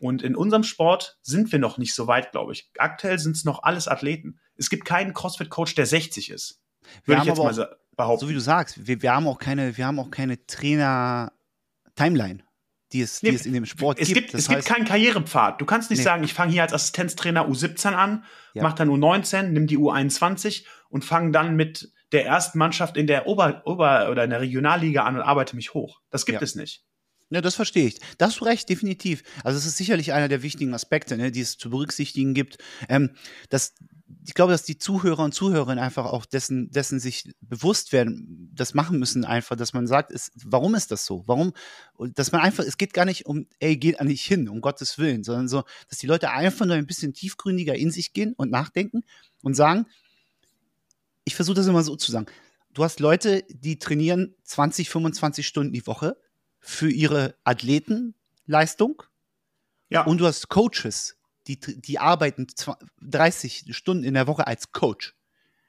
[0.00, 2.68] Und in unserem Sport sind wir noch nicht so weit, glaube ich.
[2.78, 4.40] Aktuell sind es noch alles Athleten.
[4.56, 6.61] Es gibt keinen CrossFit-Coach, der 60 ist.
[7.04, 8.20] Würde ich jetzt mal auch, behaupten.
[8.20, 12.42] So wie du sagst, wir, wir haben auch keine, wir haben auch keine Trainer-Timeline
[12.92, 14.20] die es, nee, die es in dem Sport es gibt.
[14.20, 15.60] gibt es gibt keinen Karrierepfad.
[15.60, 16.04] Du kannst nicht nee.
[16.04, 18.24] sagen, ich fange hier als Assistenztrainer U17 an,
[18.54, 18.62] ja.
[18.62, 23.26] mach dann U19, nimm die U21 und fange dann mit der ersten Mannschaft in der
[23.26, 26.00] Ober-, Ober oder in der Regionalliga an und arbeite mich hoch.
[26.10, 26.44] Das gibt ja.
[26.44, 26.84] es nicht.
[27.30, 27.98] Ja, das verstehe ich.
[28.18, 29.22] Da hast du recht, definitiv.
[29.42, 32.58] Also es ist sicherlich einer der wichtigen Aspekte, ne, die es zu berücksichtigen gibt.
[32.90, 33.12] Ähm,
[33.48, 33.74] dass,
[34.24, 38.74] ich glaube, dass die Zuhörer und Zuhörerinnen einfach auch dessen, dessen sich bewusst werden, das
[38.74, 41.24] machen müssen einfach, dass man sagt, ist, warum ist das so?
[41.26, 41.52] Warum,
[41.98, 44.98] dass man einfach, es geht gar nicht um, ey, geht an nicht hin, um Gottes
[44.98, 48.50] Willen, sondern so, dass die Leute einfach nur ein bisschen tiefgründiger in sich gehen und
[48.50, 49.02] nachdenken
[49.42, 49.86] und sagen,
[51.24, 52.26] ich versuche das immer so zu sagen.
[52.74, 56.16] Du hast Leute, die trainieren 20, 25 Stunden die Woche
[56.60, 59.02] für ihre Athletenleistung.
[59.90, 60.04] Ja.
[60.04, 61.16] Und du hast Coaches,
[61.46, 62.46] die, die arbeiten
[63.00, 65.14] 30 Stunden in der Woche als Coach.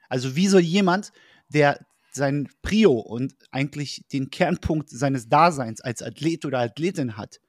[0.08, 1.12] Also wie soll jemand,
[1.48, 7.40] der sein Prio und eigentlich den Kernpunkt seines Daseins als Athlet oder Athletin hat,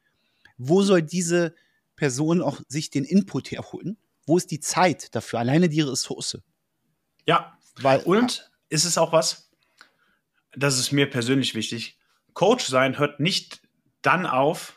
[0.57, 1.53] wo soll diese
[1.95, 3.97] Person auch sich den Input herholen?
[4.26, 5.39] Wo ist die Zeit dafür?
[5.39, 6.39] Alleine die Ressource.
[7.28, 9.49] Ja, Weil, und ist es auch was,
[10.55, 11.99] das ist mir persönlich wichtig,
[12.34, 13.61] Coach sein hört nicht
[14.01, 14.74] dann auf,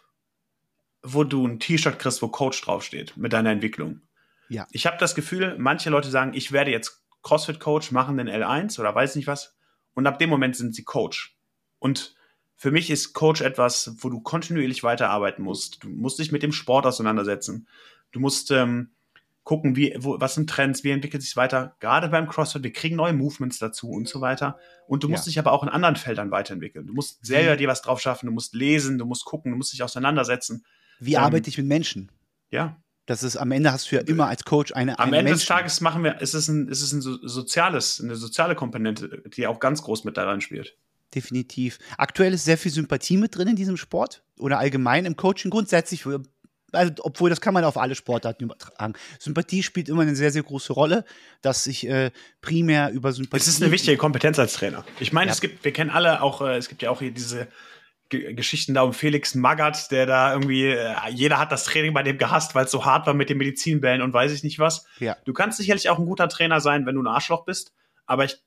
[1.03, 4.03] wo du ein T-Shirt kriegst, wo Coach draufsteht, mit deiner Entwicklung.
[4.49, 4.67] Ja.
[4.73, 8.95] Ich habe das Gefühl, manche Leute sagen, ich werde jetzt CrossFit-Coach, machen den L1 oder
[8.95, 9.57] weiß nicht was.
[9.95, 11.37] Und ab dem Moment sind sie Coach.
[11.79, 12.15] Und
[12.57, 15.83] für mich ist Coach etwas, wo du kontinuierlich weiterarbeiten musst.
[15.85, 17.69] Du musst dich mit dem Sport auseinandersetzen.
[18.11, 18.91] Du musst ähm,
[19.45, 21.77] gucken, wie, wo, was sind Trends, wie entwickelt sich weiter.
[21.81, 24.59] Gerade beim CrossFit, wir kriegen neue Movements dazu und so weiter.
[24.87, 25.31] Und du musst ja.
[25.31, 26.87] dich aber auch in anderen Feldern weiterentwickeln.
[26.87, 29.73] Du musst selber dir was drauf schaffen, du musst lesen, du musst gucken, du musst
[29.73, 30.65] dich auseinandersetzen.
[30.99, 32.11] Wie ähm, arbeite ich mit Menschen?
[32.51, 32.77] Ja.
[33.07, 34.99] Das ist am Ende hast du ja immer als Coach eine.
[34.99, 35.39] Am Ende Menschen.
[35.39, 39.47] des Tages machen wir, ist es ein, ist es ein soziales, eine soziale Komponente, die
[39.47, 40.77] auch ganz groß mit daran spielt.
[41.15, 41.79] Definitiv.
[41.97, 46.05] Aktuell ist sehr viel Sympathie mit drin in diesem Sport oder allgemein im Coaching grundsätzlich
[46.73, 48.93] also, obwohl das kann man auf alle Sportarten übertragen.
[49.19, 51.05] Sympathie spielt immer eine sehr, sehr große Rolle,
[51.41, 52.11] dass ich äh,
[52.43, 53.41] primär über Sympathie.
[53.41, 54.85] Es ist eine wichtige Kompetenz als Trainer.
[55.01, 55.33] Ich meine, ja.
[55.33, 57.49] es gibt, wir kennen alle auch, äh, es gibt ja auch hier diese
[58.09, 62.03] G Geschichten da um Felix Magath, der da irgendwie, äh, jeder hat das Training bei
[62.03, 64.87] dem gehasst, weil es so hart war mit den Medizinbällen und weiß ich nicht was.
[64.99, 65.17] Ja.
[65.25, 67.73] Du kannst sicherlich auch ein guter Trainer sein, wenn du ein Arschloch bist,
[68.07, 68.39] aber ich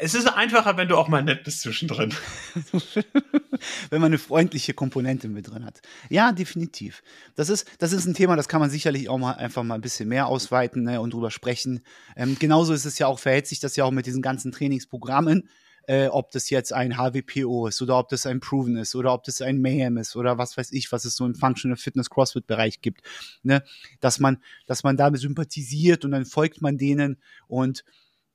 [0.00, 2.14] es ist einfacher, wenn du auch mal nett bist zwischendrin.
[3.90, 5.82] wenn man eine freundliche Komponente mit drin hat.
[6.08, 7.02] Ja, definitiv.
[7.34, 9.80] Das ist, das ist ein Thema, das kann man sicherlich auch mal einfach mal ein
[9.80, 11.82] bisschen mehr ausweiten ne, und drüber sprechen.
[12.14, 15.48] Ähm, genauso ist es ja auch, verhält sich das ja auch mit diesen ganzen Trainingsprogrammen.
[15.88, 19.24] Äh, ob das jetzt ein HWPO ist oder ob das ein Proven ist oder ob
[19.24, 22.46] das ein Mayhem ist oder was weiß ich, was es so im Functional Fitness CrossFit
[22.46, 23.00] Bereich gibt,
[23.42, 23.64] ne?
[24.00, 27.16] dass man, dass man damit sympathisiert und dann folgt man denen
[27.46, 27.84] und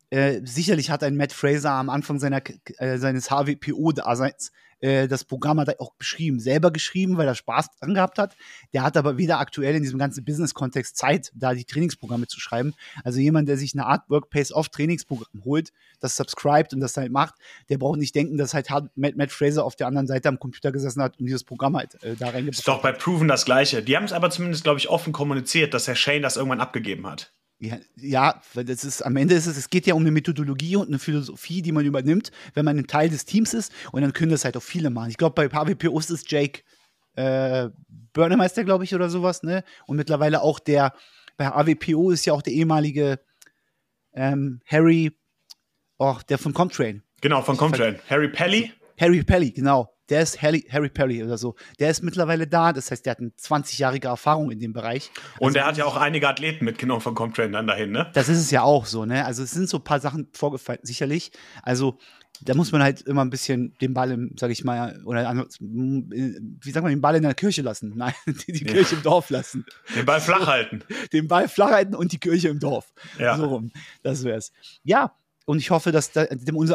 [0.09, 2.41] äh, sicherlich hat ein Matt Fraser am Anfang seiner,
[2.79, 4.51] äh, seines HWPO-Daseins
[4.83, 8.35] äh, das Programm hat er auch beschrieben, selber geschrieben, weil er Spaß dran gehabt hat.
[8.73, 12.73] Der hat aber weder aktuell in diesem ganzen Business-Kontext Zeit, da die Trainingsprogramme zu schreiben.
[13.03, 15.71] Also jemand, der sich eine Art Work-Pace-Off-Trainingsprogramm holt,
[16.01, 17.35] das subscribt und das halt macht,
[17.69, 20.73] der braucht nicht denken, dass halt Matt, Matt Fraser auf der anderen Seite am Computer
[20.73, 23.83] gesessen hat und dieses Programm halt äh, da reingebracht Ist doch bei Proven das Gleiche.
[23.83, 27.07] Die haben es aber zumindest, glaube ich, offen kommuniziert, dass Herr Shane das irgendwann abgegeben
[27.07, 27.31] hat.
[27.95, 30.99] Ja, das ist am Ende ist es, es geht ja um eine Methodologie und eine
[30.99, 34.45] Philosophie, die man übernimmt, wenn man ein Teil des Teams ist und dann können das
[34.45, 35.09] halt auch viele machen.
[35.09, 36.61] Ich glaube, bei HWPO ist es Jake
[37.15, 37.69] äh,
[38.13, 39.63] Börnemeister, glaube ich, oder sowas, ne?
[39.85, 40.93] Und mittlerweile auch der,
[41.37, 43.19] bei AWPO ist ja auch der ehemalige
[44.13, 45.11] ähm, Harry,
[45.97, 47.03] oh, der von Comtrain.
[47.21, 47.99] Genau, von Comtrain.
[48.09, 48.71] Harry Pelly.
[48.99, 51.55] Harry Pelly, genau der ist Harry, Harry Perry oder so.
[51.79, 52.71] Der ist mittlerweile da.
[52.71, 55.09] Das heißt, der hat eine 20-jährige Erfahrung in dem Bereich.
[55.39, 58.11] Und also, er hat ja auch einige Athleten mitgenommen von Comtrain dann dahin, ne?
[58.13, 59.25] Das ist es ja auch so, ne?
[59.25, 61.31] Also es sind so ein paar Sachen vorgefallen, sicherlich.
[61.63, 61.97] Also
[62.41, 66.71] da muss man halt immer ein bisschen den Ball, im, sag ich mal, oder wie
[66.71, 67.93] sagt man, den Ball in der Kirche lassen.
[67.95, 68.71] Nein, die, die ja.
[68.71, 69.65] Kirche im Dorf lassen.
[69.95, 70.83] Den Ball flach halten.
[71.11, 72.93] Den Ball flach halten und die Kirche im Dorf.
[73.17, 73.35] Ja.
[73.35, 73.71] So rum.
[74.03, 74.51] Das wär's.
[74.83, 76.27] Ja, und ich hoffe, dass da,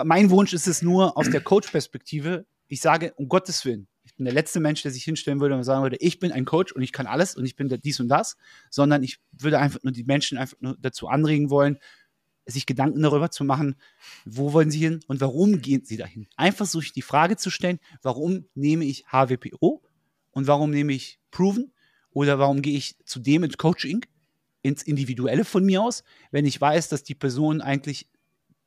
[0.04, 4.24] mein Wunsch ist es nur aus der Coach-Perspektive, ich sage, um Gottes Willen, ich bin
[4.24, 6.82] der letzte Mensch, der sich hinstellen würde und sagen würde, ich bin ein Coach und
[6.82, 8.36] ich kann alles und ich bin dies und das,
[8.70, 11.78] sondern ich würde einfach nur die Menschen einfach nur dazu anregen wollen,
[12.46, 13.76] sich Gedanken darüber zu machen,
[14.24, 16.26] wo wollen sie hin und warum gehen sie dahin.
[16.36, 19.82] Einfach so die Frage zu stellen, warum nehme ich HWPO
[20.30, 21.72] und warum nehme ich Proven
[22.10, 24.04] oder warum gehe ich zu dem ins Coaching,
[24.62, 28.08] ins Individuelle von mir aus, wenn ich weiß, dass die Person eigentlich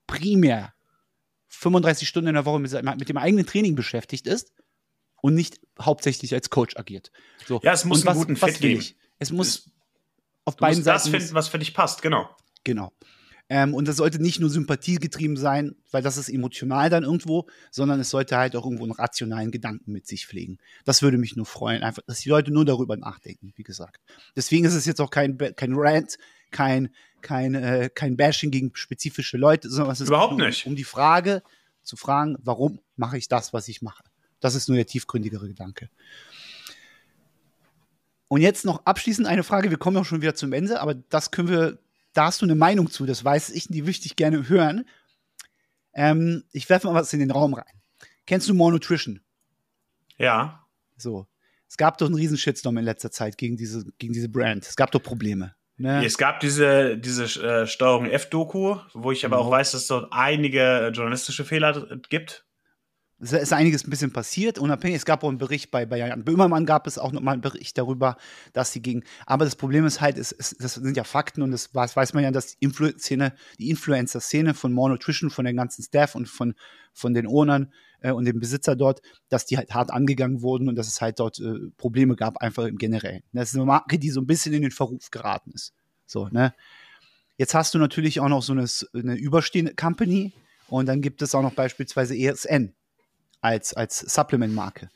[0.06, 0.74] primär
[1.52, 4.52] 35 Stunden in der Woche mit, mit dem eigenen Training beschäftigt ist
[5.22, 7.12] und nicht hauptsächlich als Coach agiert.
[7.46, 7.60] So.
[7.64, 8.86] Ja, es muss und einen was, guten Fit geben.
[9.20, 9.72] Es muss es,
[10.46, 10.96] auf beiden Seiten.
[10.96, 12.30] das finden, was für dich passt, genau.
[12.64, 12.92] Genau.
[13.50, 18.00] Ähm, und das sollte nicht nur sympathiegetrieben sein, weil das ist emotional dann irgendwo, sondern
[18.00, 20.58] es sollte halt auch irgendwo einen rationalen Gedanken mit sich pflegen.
[20.86, 24.00] Das würde mich nur freuen, einfach, dass die Leute nur darüber nachdenken, wie gesagt.
[24.38, 26.18] Deswegen ist es jetzt auch kein, kein Rant,
[26.52, 30.66] kein, kein, äh, kein Bashing gegen spezifische Leute, sondern es ist Überhaupt nicht.
[30.66, 31.44] Um, um die Frage
[31.84, 34.04] zu fragen, warum mache ich das, was ich mache?
[34.40, 35.90] Das ist nur der tiefgründigere Gedanke.
[38.28, 39.70] Und jetzt noch abschließend eine Frage.
[39.70, 41.80] Wir kommen auch schon wieder zum Ende, aber das können wir,
[42.14, 44.86] da hast du eine Meinung zu, das weiß ich, die möchte ich gerne hören.
[45.94, 47.82] Ähm, ich werfe mal was in den Raum rein.
[48.26, 49.20] Kennst du More Nutrition?
[50.18, 50.66] Ja.
[50.96, 51.28] So.
[51.68, 54.66] Es gab doch einen riesen Shitstorm in letzter Zeit gegen diese, gegen diese Brand.
[54.66, 55.56] Es gab doch Probleme.
[55.82, 56.06] Ne?
[56.06, 59.44] Es gab diese, diese äh, Steuerung F-Doku, wo ich aber mhm.
[59.44, 62.46] auch weiß, dass es dort einige journalistische Fehler gibt.
[63.24, 64.98] Es ist einiges ein bisschen passiert, unabhängig.
[64.98, 67.78] Es gab auch einen Bericht bei, bei Jan Böhmermann, gab es auch nochmal einen Bericht
[67.78, 68.18] darüber,
[68.54, 69.04] dass sie gegen.
[69.28, 72.24] Aber das Problem ist halt, es, es, das sind ja Fakten und das weiß, man
[72.24, 76.56] ja, dass die, Influ die Influencer-Szene von More Nutrition, von der ganzen Staff und von,
[76.94, 77.72] von den Ownern
[78.02, 81.20] äh, und dem Besitzer dort, dass die halt hart angegangen wurden und dass es halt
[81.20, 83.24] dort äh, Probleme gab, einfach im Generellen.
[83.32, 85.74] Das ist eine Marke, die so ein bisschen in den Verruf geraten ist.
[86.06, 86.54] So, ne?
[87.38, 90.34] Jetzt hast du natürlich auch noch so eine, eine überstehende Company
[90.68, 92.74] und dann gibt es auch noch beispielsweise ESN
[93.42, 94.90] als, als Supplement-Marke.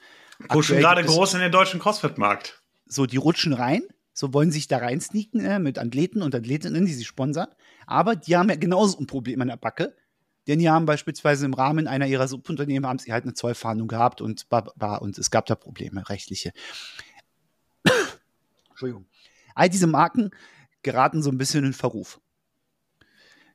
[0.54, 2.62] Rutschen gerade groß in den deutschen CrossFit-Markt.
[2.86, 3.82] So, die rutschen rein,
[4.14, 7.48] so wollen sich da rein sneaken äh, mit Athleten und Athletinnen, die sie sponsern.
[7.88, 9.96] Aber die haben ja genauso ein Problem an der Backe.
[10.48, 14.22] Denn die haben beispielsweise im Rahmen einer ihrer Subunternehmen haben sie halt eine Zollfahndung gehabt
[14.22, 14.46] und,
[15.00, 16.52] und es gab da Probleme, rechtliche.
[18.70, 19.08] Entschuldigung.
[19.56, 20.32] All diese Marken
[20.84, 22.22] geraten so ein bisschen in Verruf.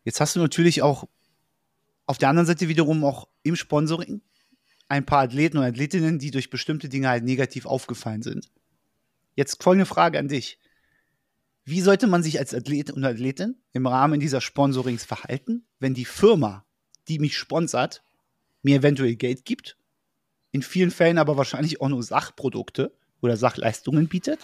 [0.03, 1.09] Jetzt hast du natürlich auch
[2.07, 4.23] auf der anderen Seite wiederum auch im Sponsoring
[4.89, 8.51] ein paar Athleten und Athletinnen, die durch bestimmte Dinge halt negativ aufgefallen sind.
[9.37, 10.59] Jetzt folgende Frage an dich.
[11.65, 16.05] Wie sollte man sich als Athlet und Athletin im Rahmen dieser Sponsorings verhalten, wenn die
[16.05, 16.67] Firma,
[17.11, 18.03] die mich sponsert,
[18.63, 19.77] mir eventuell Geld gibt,
[20.53, 24.41] in vielen Fällen aber wahrscheinlich auch nur Sachprodukte oder Sachleistungen bietet?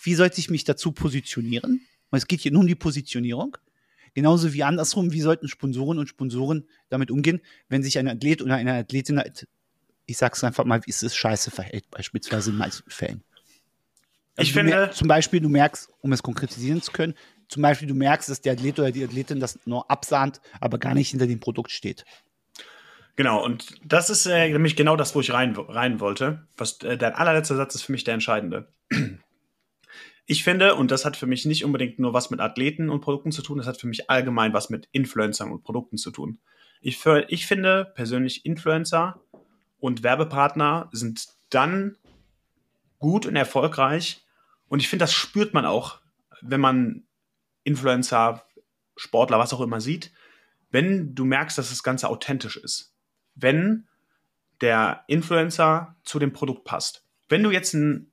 [0.00, 1.80] Wie sollte ich mich dazu positionieren?
[2.10, 3.56] Es geht hier nur um die Positionierung.
[4.14, 8.54] Genauso wie andersrum, wie sollten Sponsoren und Sponsoren damit umgehen, wenn sich ein Athlet oder
[8.54, 9.22] eine Athletin,
[10.06, 13.22] ich sag's einfach mal, wie es ist, scheiße verhält, beispielsweise in meisten Fällen.
[14.38, 14.90] Also ich finde.
[14.92, 17.14] Zum Beispiel, du merkst, um es konkretisieren zu können,
[17.48, 20.94] zum Beispiel, du merkst, dass der Athlet oder die Athletin das nur absahnt, aber gar
[20.94, 22.04] nicht hinter dem Produkt steht.
[23.16, 26.46] Genau, und das ist äh, nämlich genau das, wo ich rein, rein wollte.
[26.56, 28.68] Was, äh, dein allerletzter Satz ist für mich der entscheidende.
[30.30, 33.32] Ich finde, und das hat für mich nicht unbedingt nur was mit Athleten und Produkten
[33.32, 36.38] zu tun, das hat für mich allgemein was mit Influencern und Produkten zu tun.
[36.82, 39.20] Ich, für, ich finde persönlich Influencer
[39.80, 41.96] und Werbepartner sind dann
[42.98, 44.26] gut und erfolgreich.
[44.68, 46.00] Und ich finde, das spürt man auch,
[46.40, 47.04] wenn man
[47.64, 48.44] Influencer,
[48.96, 50.12] Sportler, was auch immer sieht,
[50.70, 52.94] wenn du merkst, dass das Ganze authentisch ist.
[53.34, 53.88] Wenn
[54.60, 57.04] der Influencer zu dem Produkt passt.
[57.28, 58.12] Wenn du jetzt ein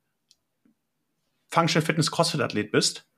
[1.48, 3.08] Functional Fitness CrossFit Athlet bist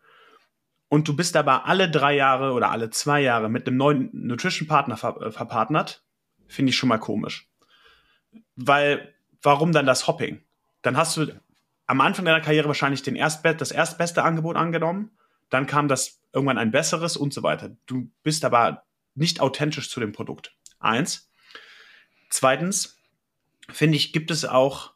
[0.88, 4.68] und du bist aber alle drei Jahre oder alle zwei Jahre mit einem neuen Nutrition
[4.68, 6.02] Partner ver äh, verpartnert,
[6.46, 7.48] finde ich schon mal komisch.
[8.56, 10.42] Weil, warum dann das Hopping?
[10.82, 11.40] Dann hast du
[11.88, 15.10] am Anfang deiner Karriere wahrscheinlich den Erstbe das erstbeste Angebot angenommen,
[15.48, 17.76] dann kam das irgendwann ein besseres und so weiter.
[17.86, 18.84] Du bist aber
[19.14, 20.54] nicht authentisch zu dem Produkt.
[20.78, 21.32] Eins.
[22.30, 22.98] Zweitens,
[23.70, 24.92] finde ich, gibt es auch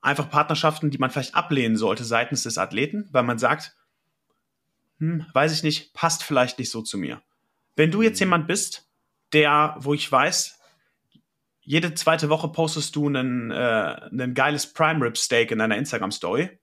[0.00, 3.76] einfach Partnerschaften, die man vielleicht ablehnen sollte seitens des Athleten, weil man sagt,
[5.00, 7.20] hm, weiß ich nicht, passt vielleicht nicht so zu mir.
[7.74, 8.26] Wenn du jetzt mhm.
[8.26, 8.88] jemand bist,
[9.32, 10.55] der, wo ich weiß,
[11.66, 16.12] jede zweite Woche postest du einen, äh, ein geiles Prime Rib Steak in deiner Instagram
[16.12, 16.58] Story,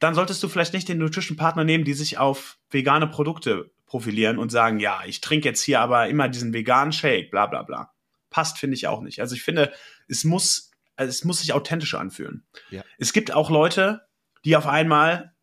[0.00, 4.38] dann solltest du vielleicht nicht den Nutrition Partner nehmen, die sich auf vegane Produkte profilieren
[4.38, 7.92] und sagen, ja, ich trinke jetzt hier aber immer diesen veganen Shake, bla bla bla.
[8.30, 9.20] Passt, finde ich auch nicht.
[9.20, 9.72] Also ich finde,
[10.08, 12.44] es muss also es muss sich authentisch anfühlen.
[12.70, 12.82] Ja.
[12.98, 14.02] Es gibt auch Leute,
[14.44, 15.34] die auf einmal,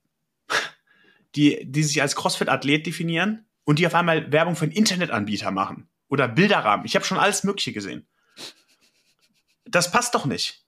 [1.35, 5.89] die, die sich als CrossFit-Athlet definieren und die auf einmal Werbung für einen Internetanbieter machen
[6.07, 6.85] oder Bilderrahmen.
[6.85, 8.07] Ich habe schon alles Mögliche gesehen.
[9.71, 10.65] Das passt doch nicht.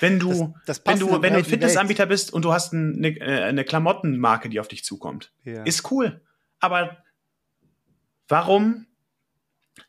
[0.00, 3.44] Wenn du, das, das wenn du, wenn du Fitnessanbieter bist und du hast eine, äh,
[3.44, 5.62] eine Klamottenmarke, die auf dich zukommt, ja.
[5.62, 6.20] ist cool.
[6.58, 6.98] Aber
[8.26, 8.86] warum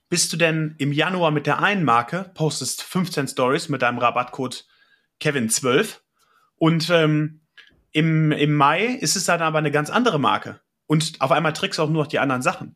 [0.10, 4.68] bist du denn im Januar mit der einen Marke, postest 15 Stories mit deinem Rabattcode
[5.22, 5.98] Kevin12
[6.58, 7.42] und ähm,
[7.92, 10.60] im, im Mai ist es dann aber eine ganz andere Marke.
[10.86, 12.76] Und auf einmal trickst du auch nur noch die anderen Sachen.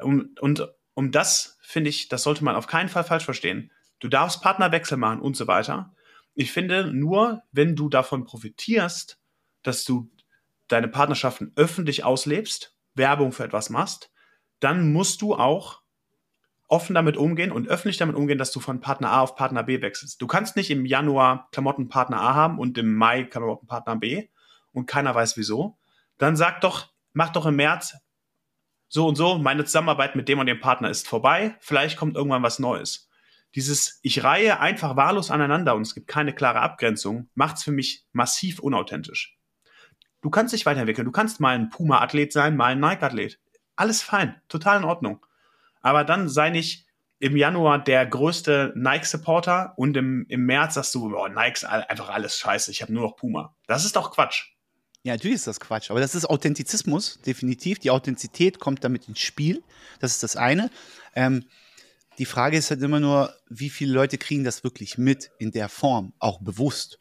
[0.00, 3.70] Und, und um das finde ich, das sollte man auf keinen Fall falsch verstehen.
[4.04, 5.94] Du darfst Partnerwechsel machen und so weiter.
[6.34, 9.18] Ich finde, nur wenn du davon profitierst,
[9.62, 10.10] dass du
[10.68, 14.12] deine Partnerschaften öffentlich auslebst, Werbung für etwas machst,
[14.60, 15.80] dann musst du auch
[16.68, 19.80] offen damit umgehen und öffentlich damit umgehen, dass du von Partner A auf Partner B
[19.80, 20.20] wechselst.
[20.20, 24.28] Du kannst nicht im Januar Klamottenpartner A haben und im Mai Klamottenpartner B
[24.72, 25.78] und keiner weiß wieso.
[26.18, 27.96] Dann sag doch, mach doch im März
[28.86, 32.42] so und so, meine Zusammenarbeit mit dem und dem Partner ist vorbei, vielleicht kommt irgendwann
[32.42, 33.08] was Neues.
[33.54, 37.72] Dieses, ich reihe einfach wahllos aneinander und es gibt keine klare Abgrenzung, macht es für
[37.72, 39.36] mich massiv unauthentisch.
[40.22, 41.04] Du kannst dich weiterentwickeln.
[41.04, 43.38] Du kannst mal ein Puma-Athlet sein, mal ein Nike-Athlet.
[43.76, 45.24] Alles fein, total in Ordnung.
[45.82, 46.86] Aber dann sei nicht
[47.18, 52.38] im Januar der größte Nike-Supporter und im, im März sagst du, oh, Nike einfach alles
[52.38, 53.54] scheiße, ich habe nur noch Puma.
[53.66, 54.54] Das ist doch Quatsch.
[55.04, 57.78] Ja, natürlich ist das Quatsch, aber das ist Authentizismus, definitiv.
[57.78, 59.62] Die Authentizität kommt damit ins Spiel.
[60.00, 60.70] Das ist das eine.
[61.14, 61.44] Ähm,
[62.18, 65.68] die Frage ist halt immer nur, wie viele Leute kriegen das wirklich mit in der
[65.68, 66.98] Form, auch bewusst.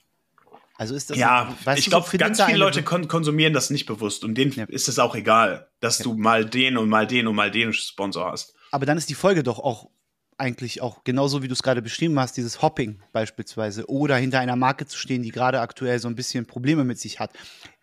[0.76, 3.86] Also ist das ja, weißt ich glaube, so ganz viele Leute kon konsumieren das nicht
[3.86, 4.66] bewusst und denen ja.
[4.66, 6.04] ist es auch egal, dass ja.
[6.04, 8.56] du mal den und mal den und mal den Sponsor hast.
[8.72, 9.90] Aber dann ist die Folge doch auch
[10.38, 14.56] eigentlich auch genauso, wie du es gerade beschrieben hast, dieses Hopping beispielsweise oder hinter einer
[14.56, 17.32] Marke zu stehen, die gerade aktuell so ein bisschen Probleme mit sich hat.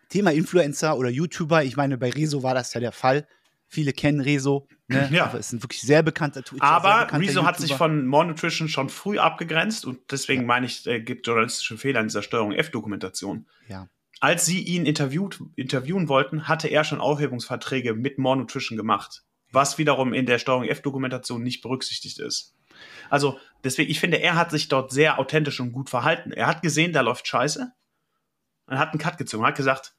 [0.09, 3.25] Thema Influencer oder YouTuber, ich meine, bei Rezo war das ja der Fall.
[3.73, 4.67] Viele kennen Rezo.
[4.89, 5.07] Ne?
[5.13, 5.27] Ja.
[5.27, 6.65] Aber es ist ein wirklich sehr bekannter Twitcher.
[6.65, 10.47] Aber bekannter Rezo hat sich von More Nutrition schon früh abgegrenzt und deswegen ja.
[10.47, 13.47] meine ich, äh, gibt journalistische Fehler in dieser Steuerung F-Dokumentation.
[13.69, 13.87] Ja.
[14.19, 19.77] Als sie ihn interviewt, interviewen wollten, hatte er schon Aufhebungsverträge mit More Nutrition gemacht, was
[19.77, 22.53] wiederum in der Steuerung F-Dokumentation nicht berücksichtigt ist.
[23.09, 26.33] Also deswegen, ich finde, er hat sich dort sehr authentisch und gut verhalten.
[26.33, 27.71] Er hat gesehen, da läuft Scheiße
[28.65, 29.95] und hat einen Cut gezogen, hat gesagt,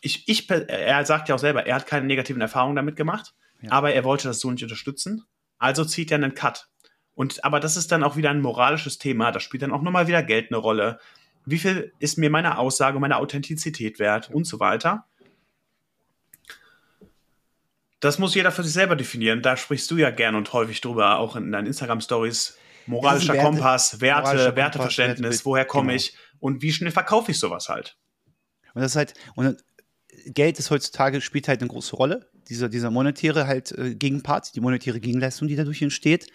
[0.00, 3.72] ich, ich, er sagt ja auch selber, er hat keine negativen Erfahrungen damit gemacht, ja.
[3.72, 5.24] aber er wollte das so nicht unterstützen.
[5.58, 6.68] Also zieht er einen Cut.
[7.14, 9.32] Und, aber das ist dann auch wieder ein moralisches Thema.
[9.32, 11.00] Da spielt dann auch nochmal wieder Geld eine Rolle.
[11.44, 15.06] Wie viel ist mir meine Aussage, meine Authentizität wert und so weiter?
[18.00, 19.42] Das muss jeder für sich selber definieren.
[19.42, 22.56] Da sprichst du ja gern und häufig drüber, auch in deinen Instagram-Stories.
[22.86, 25.96] Moralischer Werte, Kompass, Werte, moralischer Werteverständnis, Kompass, woher komme genau.
[25.96, 27.96] ich und wie schnell verkaufe ich sowas halt.
[28.74, 29.62] Und das ist halt, und
[30.32, 32.30] Geld ist heutzutage, spielt halt eine große Rolle.
[32.48, 36.28] Dieser, dieser monetäre halt äh, Gegenpart, die monetäre Gegenleistung, die dadurch entsteht.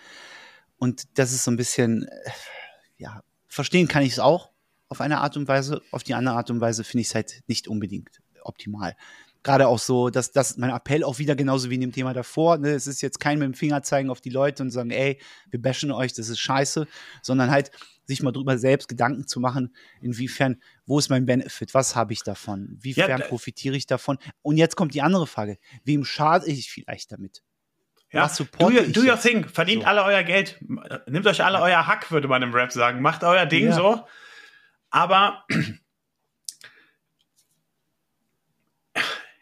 [0.77, 2.31] Und das ist so ein bisschen, äh,
[2.97, 4.49] ja, verstehen kann ich es auch
[4.89, 5.81] auf eine Art und Weise.
[5.91, 8.95] Auf die andere Art und Weise finde ich es halt nicht unbedingt optimal.
[9.43, 12.57] Gerade auch so, dass das mein Appell auch wieder genauso wie in dem Thema davor.
[12.57, 12.69] Ne?
[12.69, 15.19] Es ist jetzt kein mit dem Finger zeigen auf die Leute und sagen, ey,
[15.49, 16.87] wir bashen euch, das ist scheiße,
[17.21, 17.71] sondern halt
[18.05, 22.23] sich mal drüber selbst Gedanken zu machen, inwiefern, wo ist mein Benefit, was habe ich
[22.23, 24.17] davon, wiefern ja, profitiere ich davon?
[24.41, 27.43] Und jetzt kommt die andere Frage, wem schade ich vielleicht damit?
[28.11, 29.87] Ja, do, your, do your thing, verdient so.
[29.87, 30.59] alle euer Geld,
[31.07, 31.63] nehmt euch alle ja.
[31.63, 33.73] euer Hack, würde man im Rap sagen, macht euer Ding ja.
[33.73, 34.05] so.
[34.91, 35.43] Aber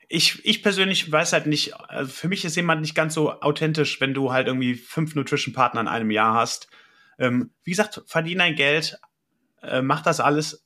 [0.07, 3.99] ich, ich persönlich weiß halt nicht, also für mich ist jemand nicht ganz so authentisch,
[3.99, 6.69] wenn du halt irgendwie fünf Nutrition-Partner in einem Jahr hast
[7.21, 8.99] ähm, wie gesagt, verdien dein Geld,
[9.61, 10.65] äh, mach das alles.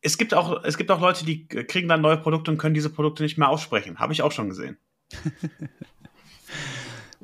[0.00, 2.90] Es gibt auch, es gibt auch Leute, die kriegen dann neue Produkte und können diese
[2.90, 3.98] Produkte nicht mehr aussprechen.
[3.98, 4.78] Habe ich auch schon gesehen.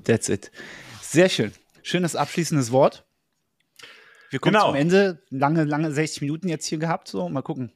[0.04, 0.50] That's it.
[1.00, 1.52] Sehr schön.
[1.84, 3.06] Schönes abschließendes Wort.
[4.30, 4.66] Wir kommen genau.
[4.66, 5.22] zum Ende.
[5.30, 7.06] Lange, lange 60 Minuten jetzt hier gehabt.
[7.06, 7.70] So, mal gucken.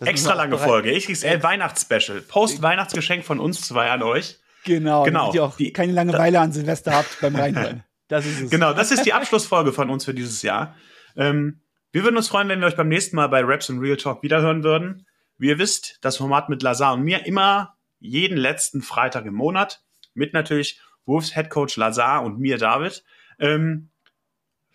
[0.00, 0.98] Das Extra lange Folge.
[0.98, 2.22] XXL Weihnachtsspecial.
[2.22, 4.40] Post-Weihnachtsgeschenk von uns zwei an euch.
[4.64, 5.04] Genau.
[5.04, 5.20] genau.
[5.20, 7.84] Damit ihr auch die, keine Langeweile an Silvester habt beim Reinhören.
[8.12, 8.50] Das ist es.
[8.50, 10.76] Genau, das ist die Abschlussfolge von uns für dieses Jahr.
[11.16, 13.96] Ähm, wir würden uns freuen, wenn wir euch beim nächsten Mal bei Raps und Real
[13.96, 15.06] Talk wiederhören würden.
[15.38, 19.82] Wie ihr wisst, das Format mit Lazar und mir immer jeden letzten Freitag im Monat
[20.12, 23.02] mit natürlich Wolves Head Coach Lazar und mir David.
[23.38, 23.88] Ähm,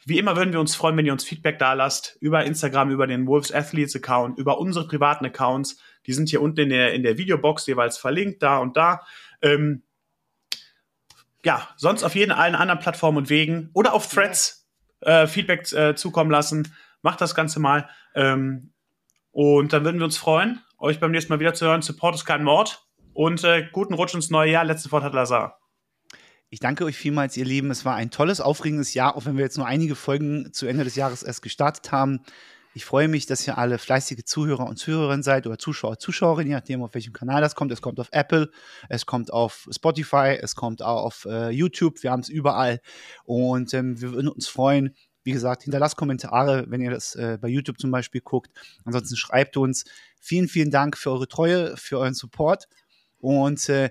[0.04, 3.06] wie immer würden wir uns freuen, wenn ihr uns Feedback da lasst über Instagram, über
[3.06, 5.80] den Wolves Athletes Account, über unsere privaten Accounts.
[6.08, 9.06] Die sind hier unten in der, in der Videobox jeweils verlinkt, da und da.
[9.44, 9.84] Ähm,
[11.44, 14.68] ja, sonst auf jeden allen anderen Plattformen und Wegen oder auf Threads
[15.02, 15.24] ja.
[15.24, 16.74] äh, Feedback äh, zukommen lassen.
[17.02, 17.90] Macht das Ganze mal.
[18.16, 18.74] Ähm,
[19.32, 21.82] und dann würden wir uns freuen, euch beim nächsten Mal wieder zu hören.
[21.82, 22.84] Support ist kein Mord.
[23.14, 24.66] Und äh, guten Rutsch ins neue Jahr.
[24.66, 25.60] Letzte Wort hat Lazar.
[26.50, 27.72] Ich danke euch vielmals, ihr Lieben.
[27.72, 30.86] Es war ein tolles, aufregendes Jahr, auch wenn wir jetzt nur einige Folgen zu Ende
[30.86, 32.22] des Jahres erst gestartet haben.
[32.78, 36.54] Ich freue mich, dass ihr alle fleißige Zuhörer und Zuhörerinnen seid oder Zuschauer, Zuschauerinnen, je
[36.58, 37.72] nachdem, auf welchem Kanal das kommt.
[37.72, 38.52] Es kommt auf Apple,
[38.88, 42.04] es kommt auf Spotify, es kommt auch auf äh, YouTube.
[42.04, 42.80] Wir haben es überall.
[43.24, 47.48] Und ähm, wir würden uns freuen, wie gesagt, hinterlasst Kommentare, wenn ihr das äh, bei
[47.48, 48.52] YouTube zum Beispiel guckt.
[48.86, 49.84] Ansonsten schreibt uns.
[50.22, 52.68] Vielen, vielen Dank für eure Treue, für euren Support.
[53.18, 53.90] Und äh,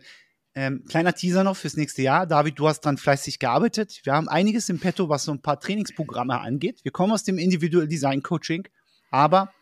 [0.54, 2.26] ähm, kleiner Teaser noch fürs nächste Jahr.
[2.26, 4.00] David, du hast dran fleißig gearbeitet.
[4.04, 6.84] Wir haben einiges im Petto, was so ein paar Trainingsprogramme angeht.
[6.84, 8.66] Wir kommen aus dem Individual Design Coaching,
[9.10, 9.52] aber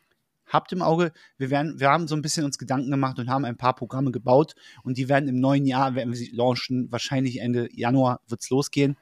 [0.47, 3.45] habt im Auge, wir werden, wir haben so ein bisschen uns Gedanken gemacht und haben
[3.45, 7.41] ein paar Programme gebaut und die werden im neuen Jahr, werden wir sie launchen, wahrscheinlich
[7.41, 8.97] Ende Januar wird es losgehen.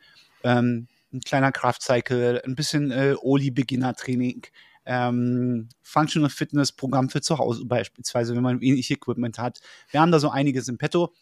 [0.44, 4.46] Ähm, ein kleiner Kraftcycle, ein bisschen äh, Oli-Beginner-Training,
[4.86, 9.60] ähm, Functional Fitness Programm für zu Hause beispielsweise, wenn man wenig Equipment hat.
[9.90, 11.12] Wir haben da so einiges im Petto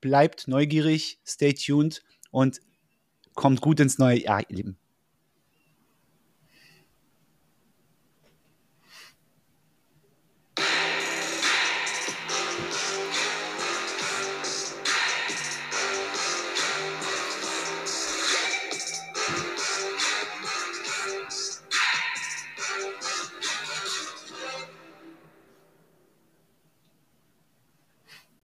[0.00, 2.60] bleibt neugierig, stay tuned und
[3.34, 4.78] kommt gut ins neue Jahr, ihr Lieben.